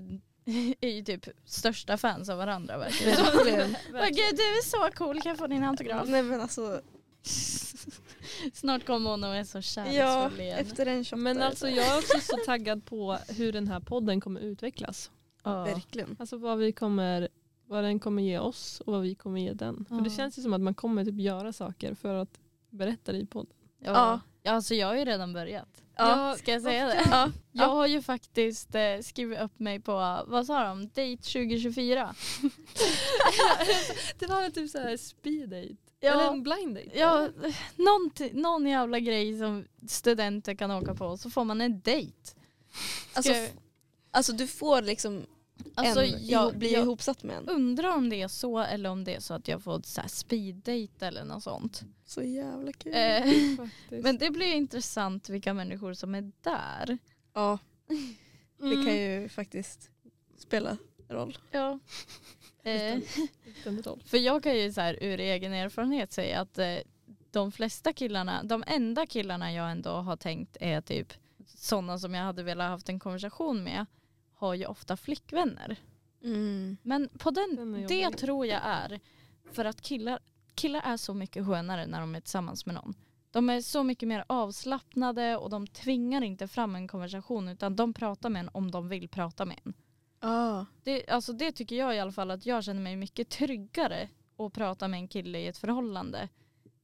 [0.81, 2.79] är ju typ största fans av varandra.
[2.79, 3.77] Verkligen.
[3.95, 6.09] Åh gud du är så cool, kan jag få din autograf?
[6.09, 6.81] Nej men alltså,
[8.53, 10.59] Snart kommer hon och är så ja, kärleksfull igen.
[10.59, 14.21] efter en Men alltså så- jag är också så taggad på hur den här podden
[14.21, 15.11] kommer utvecklas.
[15.51, 15.65] Ja.
[15.65, 16.17] Verkligen.
[16.19, 17.29] Alltså vad vi kommer,
[17.67, 19.85] vad den kommer ge oss och vad vi kommer ge den.
[19.89, 20.17] För det Ja.
[20.17, 22.39] känns ju som att man kommer typ göra saker för att
[22.71, 23.53] berätta det i podden.
[23.79, 24.21] Ja.
[24.43, 24.53] ja.
[24.53, 25.83] Alltså jag har ju redan börjat.
[25.97, 26.35] Ja.
[26.39, 27.01] Ska jag säga det?
[27.11, 27.31] Ja.
[27.53, 32.15] Jag har ju faktiskt eh, skrivit upp mig på, vad sa de, date 2024.
[34.19, 35.77] det var väl typ så här speed date?
[36.01, 36.13] Ja.
[36.13, 36.91] Eller en blind date?
[36.99, 37.29] Ja,
[37.77, 42.13] någon, någon jävla grej som studenter kan åka på så får man en dejt.
[43.15, 43.53] Alltså, f-
[44.11, 45.27] alltså du får liksom
[45.75, 47.49] Alltså, en jag, ihop, bli jag ihopsatt med en.
[47.49, 50.09] undrar om det är så eller om det är så att jag får så här
[50.09, 51.83] speed date eller något sånt.
[52.07, 52.93] Så jävla kul.
[52.95, 53.25] Eh,
[54.03, 56.99] men det blir intressant vilka människor som är där.
[57.35, 57.59] ja,
[58.59, 58.85] det Mm.
[58.87, 59.91] kan ju faktiskt
[60.39, 60.77] spela
[61.09, 61.39] roll.
[61.51, 61.79] Ja.
[62.63, 62.99] Eh,
[64.05, 66.77] för jag kan ju så här ur egen erfarenhet säga att eh,
[67.31, 71.13] de flesta killarna, de enda killarna jag ändå har tänkt är typ
[71.47, 73.87] sådana som jag hade velat haft en konversation med
[74.37, 75.77] har ju ofta flickvänner.
[76.23, 76.77] Mm.
[76.83, 79.01] Men på Den det tror jag är
[79.53, 80.19] för att killar,
[80.55, 82.95] killar är så mycket skönare när de är tillsammans med någon.
[83.31, 87.93] De är så mycket mer avslappnade och de tvingar inte fram en konversation utan de
[87.93, 89.75] pratar med en om de vill prata med en.
[90.21, 90.65] Ah.
[90.83, 94.53] Det, alltså det tycker jag i alla fall att jag känner mig mycket tryggare att
[94.53, 96.29] prata med en kille i ett förhållande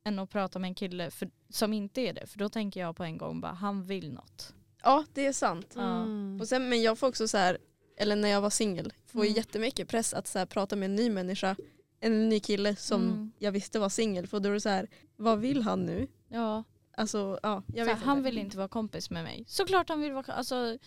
[0.05, 2.27] än att prata med en kille för, som inte är det.
[2.27, 4.55] För då tänker jag på en gång bara han vill något.
[4.83, 5.77] Ja det är sant.
[5.77, 6.39] Mm.
[6.41, 7.59] Och sen, men jag får också så här,
[7.97, 9.33] eller när jag var singel, får Mm.
[9.35, 11.57] jättemycket press att så här, prata med en ny människa.
[12.01, 13.33] En ny kille som Mm.
[13.39, 14.27] jag visste var singel.
[14.27, 16.09] För då är det så här, vad vill han nu?
[16.29, 16.65] Ja,
[16.97, 19.45] Alltså ja, jag så vet här, han vill inte vara kompis med mig.
[19.49, 20.79] Såklart han vill vara alltså,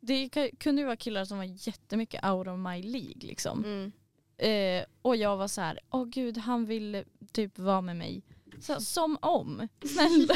[0.00, 3.64] Det kunde ju vara killar som var jättemycket out of my League liksom.
[3.64, 3.92] Mm.
[4.38, 8.22] Eh, och jag var så här, åh gud han vill typ vara med mig.
[8.60, 10.34] Så, som om, snälla.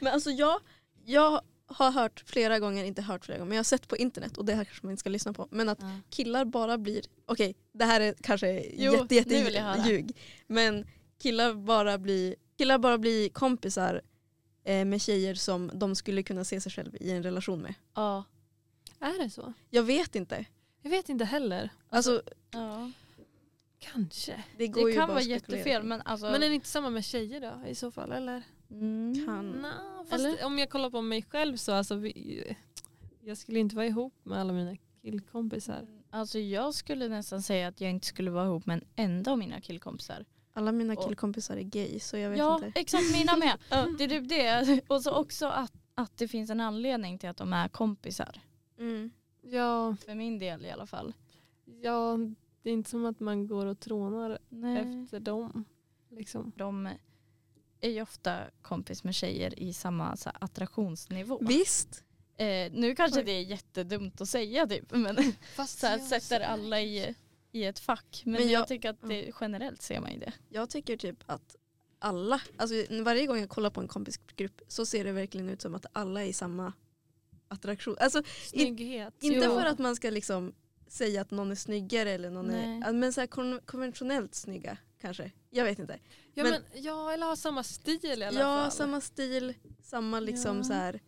[0.00, 0.60] Men alltså jag,
[1.04, 1.40] jag
[1.76, 4.44] har hört flera gånger, inte hört flera gånger, men jag har sett på internet och
[4.44, 5.48] det här kanske man inte ska lyssna på.
[5.50, 5.78] Men att
[6.10, 9.86] killar bara blir, okej det här är kanske Jo, jätte, jätte nu vill jag höra.
[9.86, 10.16] ljug.
[10.46, 10.86] Men
[11.18, 14.02] killar bara blir, killar bara blir kompisar
[14.64, 17.74] eh, med tjejer som de skulle kunna se sig själv i en relation med.
[17.94, 18.24] Ja.
[19.00, 19.52] Är det så?
[19.70, 20.44] Jag vet inte.
[20.82, 21.70] Jag vet inte heller.
[21.88, 22.90] Alltså ja.
[23.78, 24.44] Kanske.
[24.56, 26.26] det går Det ju kan bara vara jättefel men alltså.
[26.26, 28.12] Men är det inte samma med tjejer då i så fall?
[28.12, 28.42] Eller?
[28.72, 29.26] Mm.
[29.26, 29.50] Kan.
[29.50, 29.68] Nå,
[30.08, 30.46] fast Eller?
[30.46, 32.56] om jag kollar på mig själv så alltså, vi,
[33.20, 35.86] jag skulle inte vara ihop med alla mina killkompisar.
[36.10, 39.38] Alltså jag skulle nästan säga att jag inte skulle vara ihop med en enda av
[39.38, 40.24] mina killkompisar.
[40.52, 42.80] Alla mina killkompisar är gay så jag vet Ja inte.
[42.80, 43.58] exakt mina med.
[43.70, 43.86] Ja.
[43.98, 44.80] Det är typ det.
[44.88, 48.40] Och så också att, att det finns en anledning till att de är kompisar.
[48.78, 49.10] Mm.
[49.42, 51.14] Ja, För min del i alla fall.
[51.82, 52.18] ja,
[52.62, 55.02] det är inte som att man går och trånar Nej.
[55.02, 55.64] efter dem.
[56.10, 56.52] Liksom.
[56.56, 56.88] De
[57.82, 61.38] är ju ofta kompis med tjejer i samma så här, attraktionsnivå.
[61.40, 62.04] Visst.
[62.36, 63.24] Eh, nu kanske Oj.
[63.26, 65.16] det är jättedumt att säga typ men
[65.54, 67.14] Fast så här, sätter alla i,
[67.52, 68.22] i ett fack.
[68.24, 70.32] Men, Men jag, jag- tycker att det, generellt ser man ju det.
[70.48, 71.56] Jag tycker typ att
[71.98, 75.74] alla, alltså varje gång jag kollar på en kompisgrupp så ser det verkligen ut som
[75.74, 76.72] att alla är i samma
[77.48, 77.96] attraktion.
[78.00, 79.14] Alltså Snygghet.
[79.20, 79.52] inte Jo.
[79.60, 80.52] för att man ska liksom
[80.88, 82.82] säga att någon är snyggare eller någon Nej.
[82.86, 85.30] är, men så här kon konventionellt snygga kanske.
[85.54, 85.98] Jag vet inte.
[86.34, 88.30] Ja, men- men, ja, eller ha samma stil i alla Ja,
[88.62, 88.70] fall.
[88.70, 90.64] samma stil, samma liksom Ja.
[90.64, 91.00] så här.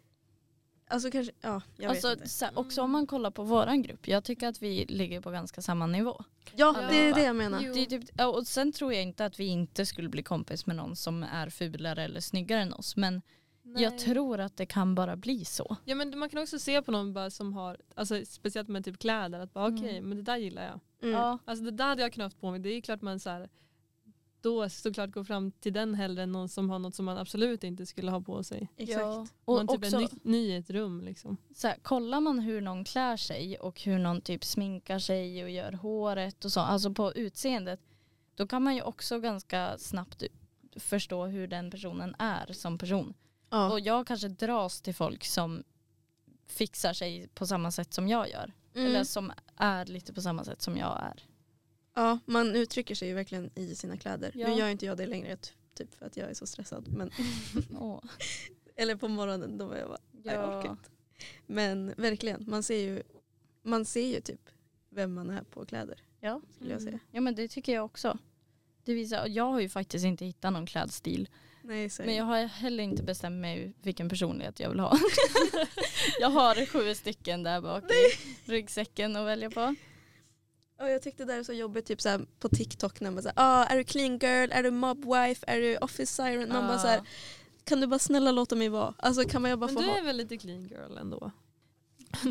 [0.88, 2.28] Alltså kanske, ja jag Alltså, vet inte.
[2.30, 4.08] så här, också om man kollar på våran grupp.
[4.08, 6.24] Jag tycker att vi ligger på ganska samma nivå.
[6.54, 6.88] Ja, Ja.
[6.90, 7.60] det är det jag menar.
[7.60, 10.66] Det är typ, ja, och sen tror jag inte att vi inte skulle bli kompis
[10.66, 12.96] med någon som är fulare eller snyggare än oss.
[12.96, 13.22] Men
[13.62, 13.82] Nej.
[13.82, 15.76] jag tror att det kan bara bli så.
[15.84, 18.98] Ja, men man kan också se på någon bara som har, alltså, speciellt med typ
[18.98, 20.08] kläder, att bara okej, Mm.
[20.08, 20.80] men det där gillar jag.
[21.02, 21.14] Mm.
[21.20, 22.60] Ja, Alltså det där hade jag kunnat ha på mig.
[22.60, 23.48] Det är klart man så här,
[24.44, 27.64] då såklart går fram till den hellre än någon som har något som man absolut
[27.64, 28.68] inte skulle ha på sig.
[28.76, 29.00] Exakt.
[29.00, 29.26] Ja.
[29.44, 31.36] man Och typ också, är ny, ny i ett rum liksom.
[31.54, 35.50] så här, kollar man hur någon klär sig och hur någon typ sminkar sig och
[35.50, 37.80] gör håret och så, alltså på utseendet,
[38.34, 40.22] då kan man ju också ganska snabbt
[40.76, 43.14] förstå hur den personen är som person.
[43.50, 43.72] Ja.
[43.72, 45.62] Och jag kanske dras till folk som
[46.46, 48.52] fixar sig på samma sätt som jag gör.
[48.74, 48.86] Mm.
[48.86, 51.33] Eller som är lite på samma sätt som jag är.
[51.94, 54.32] Ja, man uttrycker sig ju verkligen i sina kläder.
[54.34, 54.48] Ja.
[54.48, 55.36] Nu gör inte jag det längre
[55.74, 56.88] typ för att jag är så stressad.
[56.88, 57.10] Men,
[58.76, 60.70] eller på morgonen då var jag bara, jag orkar Ja.
[60.70, 60.90] inte.
[61.46, 63.02] Men verkligen, man ser ju,
[63.62, 64.40] man ser ju typ
[64.90, 66.40] vem man är på kläder Ja.
[66.56, 66.98] skulle jag säga.
[67.10, 68.18] ja men det tycker jag också.
[68.84, 71.28] Det visar, jag har ju faktiskt inte hittat någon klädstil.
[71.62, 74.98] Nej, Men jag har heller inte bestämt mig vilken personlighet jag vill ha.
[76.20, 77.94] jag har sju stycken där bak i
[78.50, 79.74] ryggsäcken att välja på.
[80.80, 83.34] Och jag tyckte det där är så jobbigt typ såhär, på TikTok när man säger
[83.36, 86.48] ah, är du clean girl, är du mob wife, är du office siren?
[86.48, 87.02] Man bara så här,
[87.64, 88.94] kan du bara snälla låta mig vara?
[88.98, 91.30] Alltså kan man jag bara Men få du är väl lite clean girl ändå?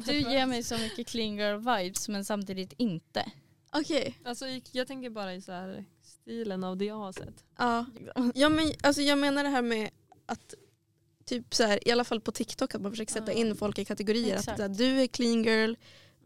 [0.06, 3.32] Du ger mig så mycket clean girl vibes men samtidigt inte.
[3.72, 4.20] Okej.
[4.26, 7.44] Alltså, jag tänker bara i så här stilen av det jag har sett.
[7.58, 7.86] Ja.
[8.36, 9.90] Ja, men, alltså, jag menar det här med
[10.26, 10.54] att
[11.26, 13.86] typ så här, i alla fall på TikTok att man försöker sätta in folk i
[13.86, 14.34] kategorier.
[14.34, 14.58] Att Exakt.
[14.58, 15.74] så här, du är clean girl,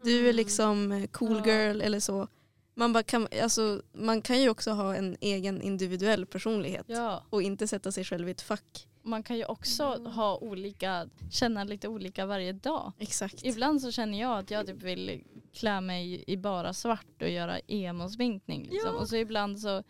[0.02, 0.36] du är Mm.
[0.36, 1.52] liksom eh, cool Ja.
[1.52, 2.28] girl eller så.
[2.74, 7.42] Man, bara kan, alltså, man kan ju också ha en egen individuell personlighet Ja, och
[7.42, 8.86] inte sätta sig själv i ett fack.
[9.02, 10.12] man kan ju också Mm.
[10.12, 12.92] ha olika, känna lite olika varje dag.
[12.98, 13.44] Exakt.
[13.44, 17.58] Ibland så känner jag att jag typ vill klä mig i bara svart och göra
[17.66, 18.62] emo-sminkning.
[18.70, 18.90] Liksom.
[18.94, 19.00] Ja.
[19.00, 19.82] Och så ibland så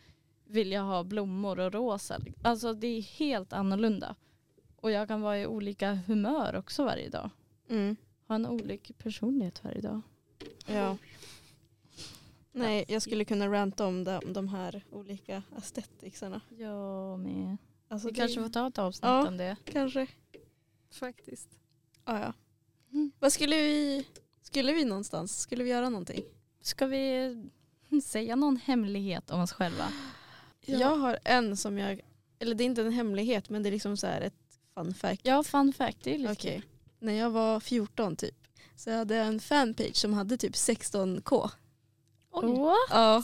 [0.47, 2.19] vill jag ha blommor och rosa.
[2.43, 4.15] Alltså det är helt annorlunda.
[4.77, 7.31] Och jag kan vara i olika humör också varje dag.
[7.71, 7.97] Mm.
[8.29, 10.01] Ha en olika personlighet varje dag.
[10.67, 10.97] Ja.
[12.53, 16.41] Nej, jag skulle kunna ranta om de, de här olika esteticsarna.
[16.59, 17.57] Jag med.
[17.89, 19.29] Alltså, Vi det- kanske får ta ett avsnitt Ja.
[19.29, 19.57] om det.
[19.65, 20.07] Kanske.
[20.91, 21.49] Faktiskt.
[22.05, 22.33] Ja, ja.
[22.93, 23.11] Mm.
[23.19, 24.07] Vad skulle vi...
[24.43, 25.41] Skulle vi någonstans?
[25.41, 26.25] Skulle vi göra någonting?
[26.61, 27.37] Ska vi
[28.05, 29.93] säga någon hemlighet om oss själva?
[30.61, 32.01] Jag har en som jag...
[32.39, 35.21] Eller det är inte en hemlighet men det är liksom så här ett fun fact.
[35.25, 35.99] Ja, fun fact.
[36.03, 36.63] Det är lite Okej.
[37.01, 38.35] När jag var 14 typ
[38.77, 41.51] så hade jag en fanpage som hade typ 16k.
[42.33, 42.77] What?
[42.91, 43.23] Ja.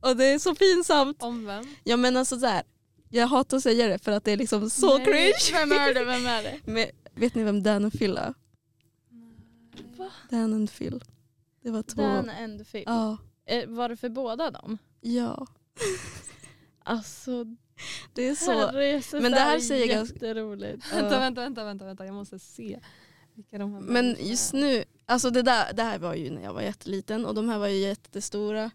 [0.00, 1.22] Och det är så pinsamt.
[1.22, 1.64] Om vem?
[1.84, 2.62] Ja men alltså så här.
[3.10, 5.60] Jag hatar att säga det för att det är liksom så Nej, cringe.
[5.60, 6.04] Vem är det?
[6.04, 6.60] Vem är det?
[6.72, 8.34] Men, vet ni vem Dan och Phil är?
[9.96, 10.10] Va?
[10.30, 11.04] Dan och Phil.
[11.62, 12.02] Det var två.
[12.02, 12.82] Dan and Phil.
[12.86, 13.16] Ja.
[13.46, 14.78] Eh, Var det för båda dem?
[15.00, 15.46] Ja.
[16.84, 17.44] Alltså,
[18.14, 18.52] Det är så.
[18.52, 20.92] herrejösses, Men det här är säger ganska- jätteroligt.
[20.92, 22.80] Vänta, vänta, vänta, vänta, vänta, jag måste se.
[23.34, 24.58] Vilka de här Men just är.
[24.58, 27.58] nu, alltså det, där, det här var ju när jag var jätteliten och de här
[27.58, 28.70] var ju jättestora.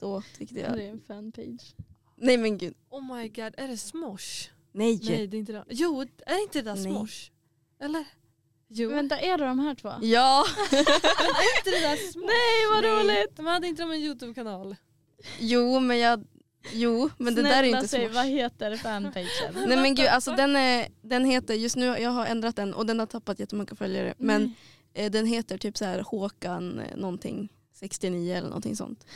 [0.00, 0.80] Då tyckte Det jag.
[0.82, 1.74] är en fanpage.
[2.16, 2.74] Nej men gud.
[2.90, 4.48] Oh my god, är det Smosh?
[4.72, 5.00] Nej.
[5.02, 5.64] Nej det är inte det.
[5.68, 6.82] Jo, är inte det där Nej.
[6.84, 7.30] Smosh?
[7.80, 8.04] Eller?
[8.68, 8.90] Jo.
[8.90, 9.92] Vänta, är det de här två?
[10.02, 10.44] Ja.
[10.72, 12.26] är inte det där Smosh?
[12.26, 13.20] Nej vad Nej.
[13.20, 13.36] roligt!
[13.36, 14.76] De hade inte de en Youtube-kanal?
[15.38, 16.24] Jo men jag,
[16.72, 19.28] jo men det där är inte säg, vad heter fanpagen?
[19.54, 22.86] Nej men gud alltså den, är, den heter, just nu jag har ändrat den och
[22.86, 24.14] den har tappat jättemånga följare.
[24.18, 24.54] Men
[24.94, 25.06] Nej.
[25.06, 29.06] eh, den heter typ så här Håkan eh, någonting 69 eller någonting sånt.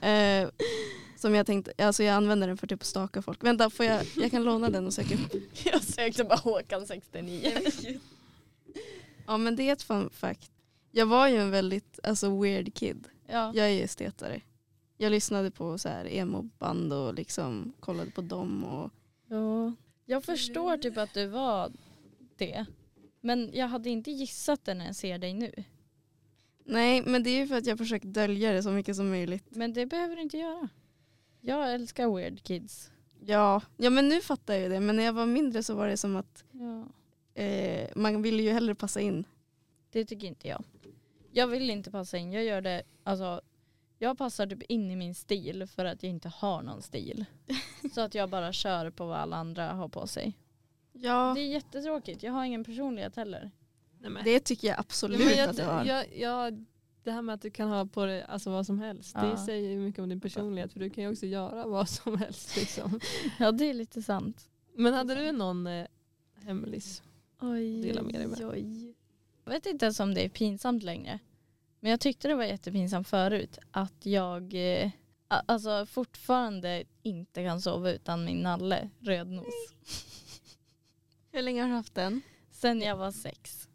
[0.00, 0.48] Eh,
[1.16, 3.44] som jag tänkte, alltså jag använder den för typ att staka folk.
[3.44, 5.34] Vänta får jag, jag kan låna den och söka upp.
[5.64, 7.52] Jag sökte bara Håkan 69.
[9.26, 10.50] Ja men det är ett fun fact.
[10.90, 13.08] Jag var ju en väldigt alltså, weird kid.
[13.26, 13.52] Ja.
[13.54, 14.40] Jag är estetare.
[14.96, 18.64] Jag lyssnade på så här emo-band och liksom kollade på dem.
[18.64, 18.90] Och...
[19.26, 19.72] ja.
[20.08, 21.72] Jag förstår typ att du var
[22.36, 22.66] det.
[23.20, 25.64] Men jag hade inte gissat det när jag ser dig nu.
[26.64, 29.44] Nej men det är ju för att jag försökt dölja det så mycket som möjligt.
[29.48, 30.68] Men det behöver du inte göra.
[31.40, 32.90] Jag älskar weird kids.
[33.20, 34.80] Ja, ja men nu fattar jag ju det.
[34.80, 36.84] Men när jag var mindre så var det som att Ja.
[37.42, 39.24] eh, man ville ju hellre passa in.
[39.90, 40.64] Det tycker inte jag.
[41.32, 42.32] Jag vill inte passa in.
[42.32, 43.40] Jag gör det, alltså
[43.98, 47.24] jag passar typ in i min stil för att jag inte har någon stil.
[47.94, 50.38] Så att jag bara kör på vad alla andra har på sig.
[50.92, 52.22] Ja, Det är jättetråkigt.
[52.22, 53.50] Jag har ingen personlighet heller.
[53.98, 54.24] Nej, men.
[54.24, 55.84] det tycker jag Ja, absolut men jag, att jag har.
[55.84, 56.64] jag, jag,
[57.02, 59.22] det här med att du kan ha på dig alltså, vad som helst, Ja.
[59.26, 62.18] det säger ju mycket om din personlighet för du kan ju också göra vad som
[62.18, 62.56] helst.
[62.56, 63.00] Liksom.
[63.38, 64.48] Ja det är lite sant.
[64.74, 65.86] Men hade du någon eh,
[66.44, 67.02] hemlis?
[67.40, 68.40] Oj, Dela med dig med.
[68.44, 68.94] oj.
[69.44, 71.18] Jag vet inte ens om det är pinsamt längre.
[71.86, 74.90] Men jag tyckte det var jättepinsamt förut att jag eh,
[75.28, 79.46] alltså fortfarande inte kan sova utan min nalle, rödnos.
[81.32, 82.20] Hur länge har du haft den?
[82.50, 83.68] Sen jag var sex.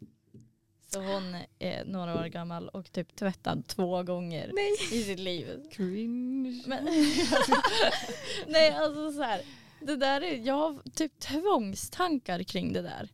[0.86, 5.00] Så hon är några år gammal och typ tvättad två gånger Nej.
[5.00, 5.68] i sitt liv.
[5.70, 6.62] Cringe.
[6.66, 6.84] Men,
[8.46, 9.40] nej alltså så här,
[9.80, 13.08] det där är, jag har typ tvångstankar kring det där.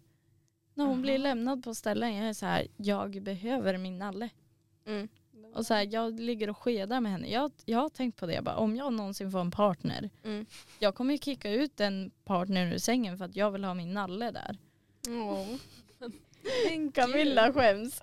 [0.74, 1.22] När hon blir Jaha.
[1.22, 4.30] lämnad på ställen, jag är så här, jag behöver min nalle.
[4.88, 5.08] Mm.
[5.54, 7.30] Och så här, jag ligger och skedar med henne.
[7.30, 10.46] Jag, jag har tänkt på det, jag bara, om jag någonsin får en partner, Mm.
[10.78, 13.94] jag kommer ju kicka ut en partner ur sängen för att jag vill ha min
[13.94, 14.56] nalle där.
[15.08, 15.46] Åh.
[16.94, 18.00] Camilla skäms.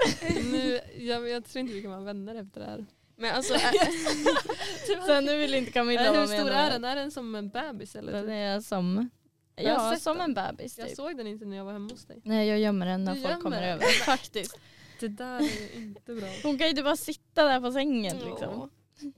[0.51, 2.85] nu, jag, jag tror inte vi kan vara vänner efter det här.
[3.15, 6.51] Men alltså, ä- Så nu vill inte Camilla vara hur med stor nu.
[6.55, 6.83] är den?
[6.85, 7.95] Är den som en bebis?
[7.95, 8.11] Eller?
[8.13, 9.09] Den är som,
[9.55, 10.23] Jag ja, som den.
[10.25, 10.95] en bebis Jag typ.
[10.95, 12.21] såg den inte när jag var hemma hos dig.
[12.23, 13.69] Nej jag gömmer den när Du folk gömmer kommer den?
[13.69, 13.85] över.
[14.05, 14.59] Faktiskt.
[14.99, 16.27] Det där är inte bra.
[16.43, 18.61] Hon kan ju inte bara sitta där på sängen liksom.
[18.61, 18.67] Åh.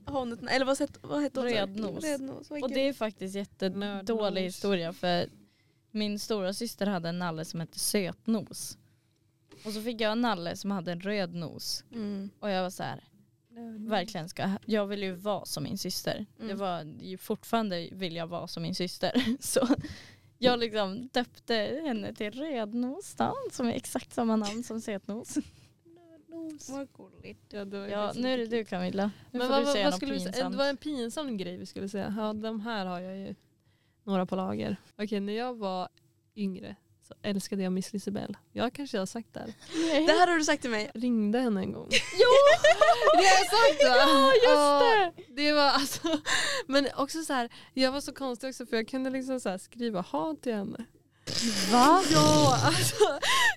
[0.04, 1.48] Har hon ett, eller vad, het, vad hette hon?
[1.48, 2.50] Rödnos.
[2.50, 5.28] Och det är faktiskt jättedålig historia för
[5.90, 8.78] min stora syster hade en nalle som hette Sötnos.
[9.64, 11.84] Och så fick jag en nalle som hade en röd nos.
[11.92, 12.30] Mm.
[12.40, 13.04] Och jag var så här,
[13.78, 16.26] verkligen ska, jag vill ju vara som min syster.
[16.36, 16.58] Det Mm.
[16.58, 19.36] var ju fortfarande vill jag vara som min syster.
[19.40, 19.68] Så
[20.38, 25.38] jag liksom döpte henne till Rödnos då, som är exakt samma namn som Sötnos.
[26.52, 26.68] Gos.
[26.68, 27.52] Vad gulligt.
[27.52, 29.10] Ja, det var ju Ja, nu är det du Camilla.
[29.30, 30.32] Nu Men vad, du vad, vad något skulle vi säga?
[30.32, 30.52] pinsamt.
[30.52, 32.14] Det var en pinsam grej vi skulle säga.
[32.18, 33.34] Ja, de här har jag ju
[34.04, 34.76] några på lager.
[34.98, 35.88] Okej, när jag var
[36.36, 36.76] yngre
[37.08, 38.34] så älskade jag Miss Lisabelle.
[38.52, 39.52] Jag kanske har sagt det här.
[39.74, 40.06] Nej.
[40.06, 40.90] Det här har du sagt till mig.
[40.94, 41.88] Jag ringde henne en gång.
[42.18, 42.28] Jo!
[43.18, 43.96] Det har jag sagt va?
[44.44, 44.82] Ja,
[45.12, 45.42] just det!
[45.42, 46.20] det var alltså,
[46.66, 49.58] men också så här, jag var så konstig också för jag kunde liksom så här
[49.58, 50.84] skriva hat till henne.
[51.72, 52.02] Va?
[52.12, 53.04] Ja, alltså,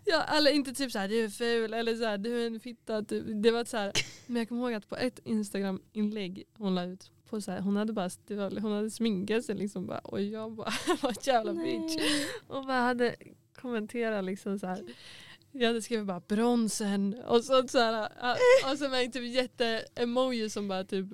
[0.06, 2.60] ja, eller inte typ så här du är ful eller så här, du är en
[2.60, 3.04] fitta.
[3.04, 3.24] Typ.
[3.28, 3.92] Det var så här,
[4.26, 7.76] men jag kommer ihåg att på ett Instagram-inlägg hon la ut på så här, hon
[7.76, 8.10] hade bara
[8.62, 12.02] hon hade sminkat sig liksom bara, och jag bara var jävla bitch.
[12.48, 13.16] Och bara hade
[13.56, 14.84] kommenterat liksom så här.
[15.52, 18.10] Jag hade skrivit bara bronsen och så, så här,
[18.72, 21.06] och så med typ jätte-emoji som bara typ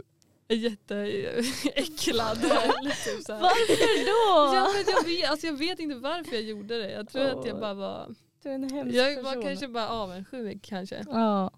[0.47, 2.41] är jätteäcklad.
[2.41, 3.27] typ.
[3.27, 4.55] Varför då?
[4.55, 6.91] Ja, men jag, vet, alltså jag vet inte varför jag gjorde det.
[6.91, 8.15] Jag tror att jag bara var...
[8.47, 9.43] Du är en hemsk Jag var person.
[9.43, 11.05] kanske bara avundsjuk kanske.
[11.09, 11.51] Ja.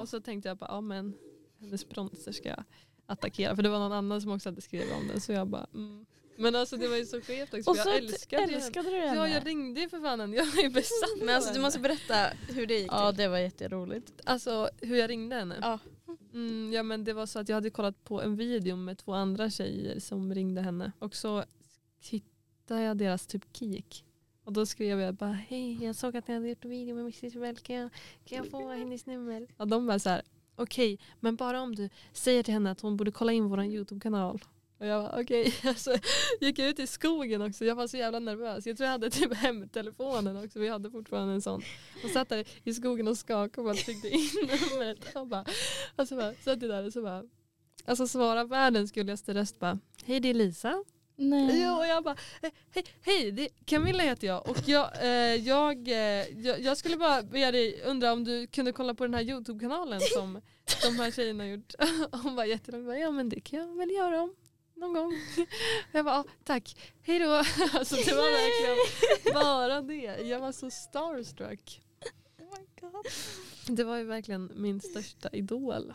[0.00, 1.14] Och så tänkte jag bara, ja men
[1.60, 2.64] hennes bronser ska jag
[3.06, 3.56] attackera.
[3.56, 5.20] För det var någon annan som också hade skrivit om den.
[5.20, 6.06] Så jag bara, mm.
[6.36, 7.70] Men alltså det var ju så skevt också.
[7.70, 9.16] Och så jag älskade, ju älskade du henne.
[9.16, 10.36] Ja jag ringde ju för fan henne.
[10.36, 12.14] Jag är besatt Men alltså du måste berätta
[12.48, 14.12] hur det gick Ja det var jätteroligt.
[14.24, 15.58] Alltså hur jag ringde henne?
[15.60, 15.78] Ja.
[16.32, 19.12] Mm, ja men det var så att jag hade kollat på en video med två
[19.12, 20.92] andra tjejer som ringde henne.
[20.98, 21.44] Och så
[22.00, 24.04] hittade jag deras typ kik.
[24.44, 27.04] Och då skrev jag bara hej jag såg att ni hade gjort en video med
[27.04, 27.56] Miss Isabel.
[27.56, 27.90] Kan jag,
[28.24, 29.46] kan jag få hennes nummer?
[29.56, 30.22] Och de bara så här
[30.56, 34.40] okej men bara om du säger till henne att hon borde kolla in vår YouTube-kanal.
[34.78, 35.54] Och jag var okej.
[35.64, 35.96] Alltså,
[36.40, 37.64] gick ut i skogen också.
[37.64, 38.66] Jag var så jävla nervös.
[38.66, 40.58] Jag tror jag hade typ hemtelefonen också.
[40.58, 41.62] Vi hade fortfarande en sån.
[42.04, 44.28] Och satt där i skogen och skakade och bara tryckte in
[44.70, 45.16] numret.
[45.16, 45.44] Och bara,
[45.96, 47.24] alltså bara, satt jag där och så bara.
[47.84, 49.78] Alltså svara världens gulligaste röst bara.
[50.04, 50.84] Hej det är Lisa.
[51.16, 51.62] Nej.
[51.62, 55.88] Jo, och jag bara, eh, hej, hej det, Camilla heter jag och jag, eh, jag,
[55.88, 59.22] eh, jag, jag skulle bara be dig undra om du kunde kolla på den här
[59.22, 60.40] Youtube-kanalen som
[60.82, 61.74] de här tjejerna har gjort.
[62.22, 62.46] Hon bara,
[62.98, 64.34] ja men det kan jag väl göra om
[64.74, 65.12] någon gång.
[65.92, 67.30] Jag bara, tack, hej då.
[67.72, 70.28] Alltså det var verkligen bara det.
[70.28, 71.80] Jag var så starstruck.
[72.38, 73.06] Oh my God.
[73.76, 75.92] Det var ju verkligen min största idol.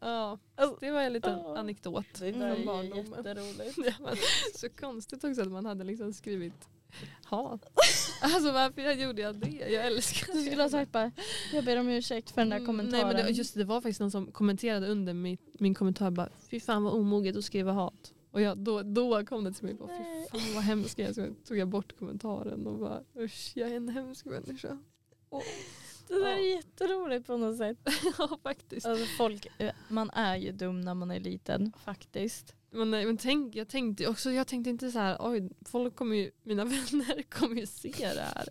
[0.00, 0.38] Ja,
[0.80, 1.58] det var en liten Oh.
[1.58, 3.06] anekdot Det där är barndomen.
[3.16, 3.78] jätteroligt.
[3.86, 4.16] Ja, men,
[4.54, 6.68] så konstigt också att man hade liksom skrivit
[7.24, 7.60] hat.
[8.22, 9.48] Alltså varför jag gjorde jag det?
[9.70, 11.10] Jag älskar Du skulle ha sagt bara,
[11.52, 13.06] jag ber om ursäkt för den där Mm, kommentaren.
[13.06, 16.10] Nej, men det, just det, det var faktiskt någon som kommenterade under min, min kommentar
[16.10, 18.14] bara fy fan vad omoget att skriva hat.
[18.30, 21.12] Och jag, då, då kom det till mig bara fy fan vad hemskt jag är.
[21.12, 24.78] Så tog jag bort kommentaren och bara usch jag är en hemsk människa.
[26.08, 27.78] Det där är jätteroligt på något sätt.
[28.18, 28.86] ja faktiskt.
[28.86, 32.54] Alltså folk, eh, man är ju dum när man är liten faktiskt.
[32.70, 36.16] Men, nej, men tänk, jag tänkte också, jag tänkte inte så här, oj, folk kommer
[36.16, 38.48] ju, mina vänner kommer ju se det här.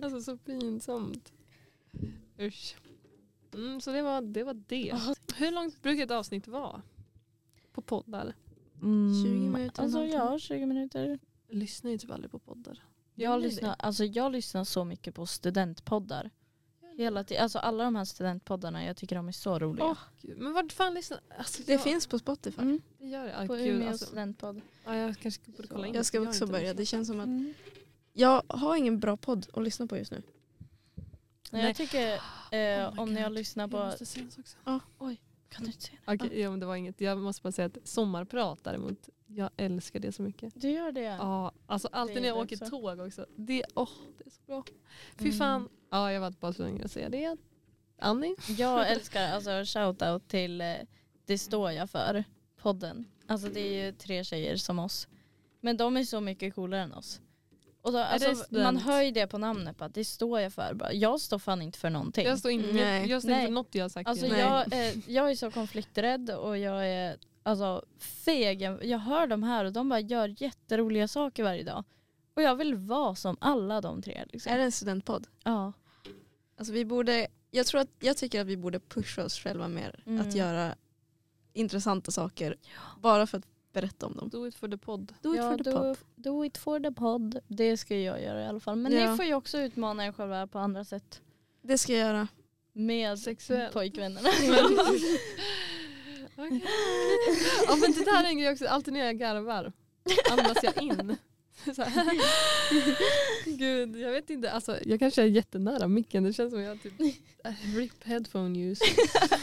[0.02, 1.32] Alltså så pinsamt.
[2.40, 2.76] Usch.
[3.54, 4.44] Mm, så det var det.
[4.44, 4.94] Var det.
[5.36, 6.82] Hur långt brukar ett avsnitt vara?
[7.72, 8.34] På poddar?
[8.80, 11.18] 20 minuter, Alltså ja, 20 minuter.
[11.48, 12.82] Jag lyssnar ju typ aldrig på poddar.
[13.14, 16.30] Jag lyssnar, alltså jag lyssnar så mycket på studentpoddar.
[16.96, 19.84] Hela tiden, alltså alla de här studentpoddarna, jag tycker de är så roliga.
[19.86, 22.62] Åh, Gud, men vart fan lyssnar alltså, Det jag, finns på Spotify.
[22.62, 23.38] Mm, Det gör det.
[23.38, 24.60] Ah, på gud, Umeå alltså, studentpodd.
[24.84, 26.74] ja, jag kanske borde kolla in Jag ska också inte börja.
[26.74, 27.54] Det känns som att Mm.
[28.12, 30.22] jag har ingen bra podd att lyssna på just nu.
[30.96, 31.04] Nej,
[31.50, 31.66] Nej.
[31.66, 32.12] jag tycker
[32.50, 33.86] eh, Oh om ni har lyssnat Jag på...
[33.86, 34.44] måste säga en sak
[34.98, 35.16] också.
[35.48, 36.14] Kan du inte säga det?
[36.14, 37.00] Okej, ja, men det var inget.
[37.00, 40.60] Jag måste bara säga att sommarprat däremot, jag älskar det så mycket.
[40.60, 41.00] Du gör det?
[41.00, 42.70] Ja, alltså alltid Det när jag åker också.
[42.70, 43.26] tåg också.
[43.36, 44.64] Det, åh, det är så bra.
[45.16, 45.38] Fy Mm.
[45.38, 45.68] fan.
[45.90, 47.36] Ja, jag var bara tvungen att säga det.
[47.98, 48.34] Annie?
[48.58, 50.74] Jag älskar alltså shoutout till eh,
[51.26, 52.24] Det står jag för
[52.62, 53.04] podden.
[53.26, 55.08] Alltså det är ju tre tjejer som oss.
[55.60, 57.20] Men de är så mycket coolare än oss.
[57.82, 60.74] Och då, alltså, man hör ju det på namnet, bara, det står jag för.
[60.74, 62.26] Bara, Jag står fan inte för någonting.
[62.26, 63.10] Jag står inte, Nej.
[63.10, 63.46] jag står inte Nej.
[63.46, 64.08] för något jag har sagt.
[64.08, 68.62] Alltså jag, eh, jag är så konflikträdd och jag är alltså, feg.
[68.82, 71.84] Jag hör de här och de bara gör jätteroliga saker varje dag.
[72.36, 74.24] Och jag vill vara som alla de tre.
[74.32, 74.52] Liksom.
[74.52, 75.26] Är det en studentpodd?
[75.44, 75.72] Ja.
[76.56, 80.02] Alltså vi borde, jag, tror att, jag tycker att vi borde pusha oss själva mer.
[80.06, 80.28] Mm.
[80.28, 80.74] Att göra
[81.52, 82.56] intressanta saker.
[83.00, 84.28] Bara för att berätta om dem.
[84.28, 85.14] Do it for the pod.
[85.22, 87.38] Do it ja, for the do, do it for the pod.
[87.48, 88.76] Det ska jag göra i alla fall.
[88.76, 89.10] Men Ja.
[89.10, 91.22] ni får ju också utmana er själva på andra sätt.
[91.62, 92.28] Det ska jag göra.
[92.72, 93.72] Med Sexuellt.
[93.72, 94.28] pojkvännerna.
[97.66, 99.72] Ja men det där är en grej också, alltid när jag garvar
[100.30, 101.16] andas jag in.
[103.44, 107.00] Gud, jag vet inte, alltså, jag kanske är jättenära micken, det känns som jag typ
[107.44, 108.84] äh, RIP headphone use.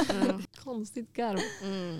[0.10, 0.40] Ja.
[0.64, 1.40] Konstigt garv.
[1.64, 2.00] Mm.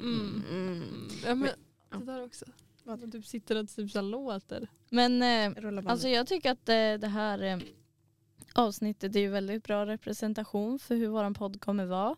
[0.00, 0.42] Mm.
[0.50, 1.08] Mm.
[1.26, 1.48] Ja, men,
[1.90, 1.96] Ja.
[1.98, 2.44] det där också.
[2.86, 4.68] Att man typ sitter och typ så låter.
[4.90, 5.52] Men eh,
[5.86, 7.58] alltså jag tycker att eh, det här eh,
[8.54, 12.16] avsnittet är ju väldigt bra representation för hur vår podd kommer vara.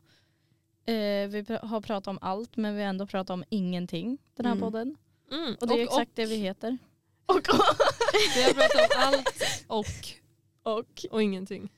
[0.86, 4.52] Eh, vi har pratat om allt men vi har ändå pratat om ingenting den här
[4.52, 4.62] Mm.
[4.62, 4.96] podden.
[5.30, 5.54] Mm.
[5.60, 6.78] Och det är och, exakt och, det vi heter.
[8.36, 9.86] Vi har pratat om allt och,
[10.62, 11.68] Och och ingenting.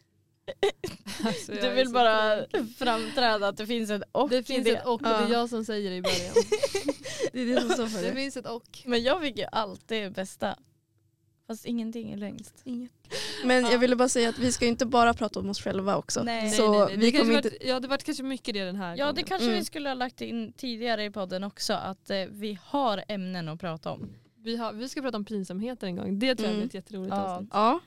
[1.24, 2.76] Alltså, du vill bara tråkig.
[2.78, 4.70] framträda att det finns ett och Det finns det.
[4.76, 6.34] ett och och det är jag som säger det i början.
[7.32, 8.14] Det är det som står för Det det.
[8.14, 8.78] finns ett och.
[8.84, 10.58] Men jag fick ju alltid det bästa.
[11.46, 12.54] Fast ingenting är längst.
[12.64, 12.90] Inget.
[13.44, 16.22] Men jag ville bara säga att vi ska inte bara prata om oss själva också.
[16.22, 16.50] Nej.
[16.50, 16.96] Så nej, nej, nej.
[16.96, 17.66] vi Det kanske kommer varit, inte...
[17.68, 19.24] Ja det vart kanske mycket det den här Ja det gången.
[19.24, 19.58] kanske Mm.
[19.58, 23.60] vi skulle ha lagt in tidigare i podden också att eh, vi har ämnen att
[23.60, 24.08] prata om.
[24.36, 26.18] vi, har, vi ska prata om pinsamheter en gång.
[26.18, 26.58] Det tror jag Mm.
[26.58, 27.22] blir ett jätteroligt Ja.
[27.34, 27.50] avsnitt.
[27.52, 27.80] Ja,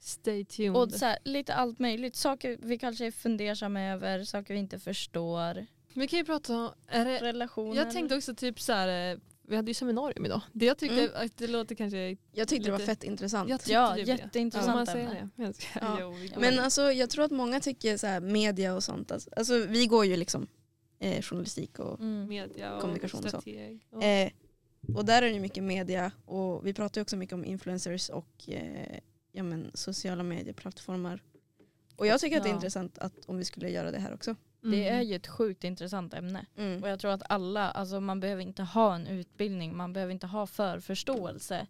[0.00, 0.76] Stay tuned.
[0.76, 2.16] Och så här, lite allt möjligt.
[2.16, 5.66] Saker vi kanske är fundersamma över, saker vi inte förstår.
[5.94, 7.76] vi kan ju prata om, är det, Relationer.
[7.76, 10.40] jag tänkte också typ så här, eh, vi hade ju seminarium idag.
[10.52, 11.10] Det jag tyckte Mm.
[11.26, 13.50] att det låter kanske, jag tyckte det var Lite- fett intressant.
[13.50, 14.12] jag Ja, typ det.
[14.12, 15.98] jätteintressant Får man Ja.
[16.00, 19.12] Jo, Men alltså, jag tror att många tycker så här, media och sånt.
[19.12, 20.46] Alltså, alltså, vi går ju liksom
[20.98, 22.28] eh, journalistik och, Mm.
[22.28, 23.42] media och Kommunikation och så.
[23.90, 24.30] Och, eh,
[24.94, 28.08] och där är det ju mycket media och vi pratar ju också mycket om influencers
[28.10, 28.98] och eh,
[29.32, 31.22] ja, men, sociala medieplattformar.
[31.96, 32.54] Och jag tycker att det är Ja.
[32.56, 34.36] intressant att om vi skulle göra det här också.
[34.70, 35.08] Det är Mm.
[35.08, 36.46] ju ett sjukt intressant ämne.
[36.56, 36.82] Mm.
[36.82, 40.26] Och jag tror att alla, alltså man behöver inte ha en utbildning, man behöver inte
[40.26, 41.66] ha förförståelse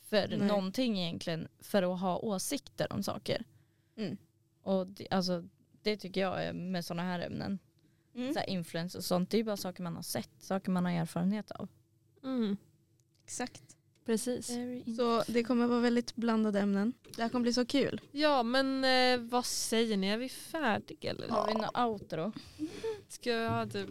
[0.00, 0.38] för Nej.
[0.38, 3.44] någonting egentligen för att ha åsikter om saker.
[3.96, 4.16] Mm.
[4.62, 5.44] Och det, alltså,
[5.82, 7.58] det tycker jag är med sådana här ämnen.
[8.14, 8.32] Mm.
[8.32, 10.92] Så här influence och sånt, det är bara saker man har sett, saker man har
[10.92, 11.68] erfarenhet av.
[12.24, 12.56] Mm.
[13.24, 13.75] Exakt.
[14.06, 14.50] Precis.
[14.96, 16.92] Så det kommer vara väldigt blandade ämnen.
[17.16, 18.00] Det här kommer bli så kul.
[18.12, 21.28] Ja men eh, vad säger ni, är vi färdiga eller?
[21.28, 22.32] Har vi något outro?
[23.08, 23.88] Ska jag ha typ,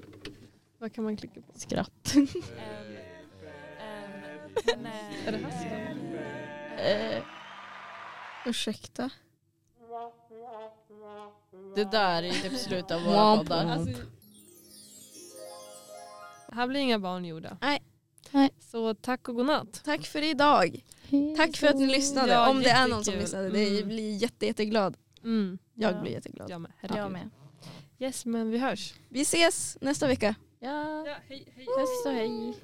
[0.77, 1.59] vad kan man klicka på?
[1.59, 2.15] Skratt.
[5.25, 5.95] Är det här
[6.77, 7.23] Eh,
[8.45, 9.09] Ursäkta.
[11.75, 13.65] det där är typ slutet av våra poddar.
[13.65, 14.01] Alltså,
[16.51, 17.57] här blir inga barn gjorda.
[17.61, 17.83] Nej.
[18.31, 18.49] Nej.
[18.59, 19.81] Så tack och godnatt.
[19.85, 20.83] Tack för idag.
[21.37, 22.31] Tack för att ni lyssnade.
[22.33, 23.21] Ja, Om det är någon som jättekul.
[23.21, 23.49] lyssnade.
[23.49, 23.87] Det Mm.
[23.87, 24.97] blir jätte, jätteglad.
[25.23, 25.57] Mm.
[25.73, 26.01] Jag Ja.
[26.01, 26.49] blir jätteglad.
[26.49, 26.71] Jag med.
[26.81, 27.29] Jag med.
[27.99, 28.93] Yes men vi hörs.
[29.09, 30.35] Vi ses nästa vecka.
[30.59, 31.65] Ja, Ja, hej, hej.
[31.65, 32.57] puss och hej.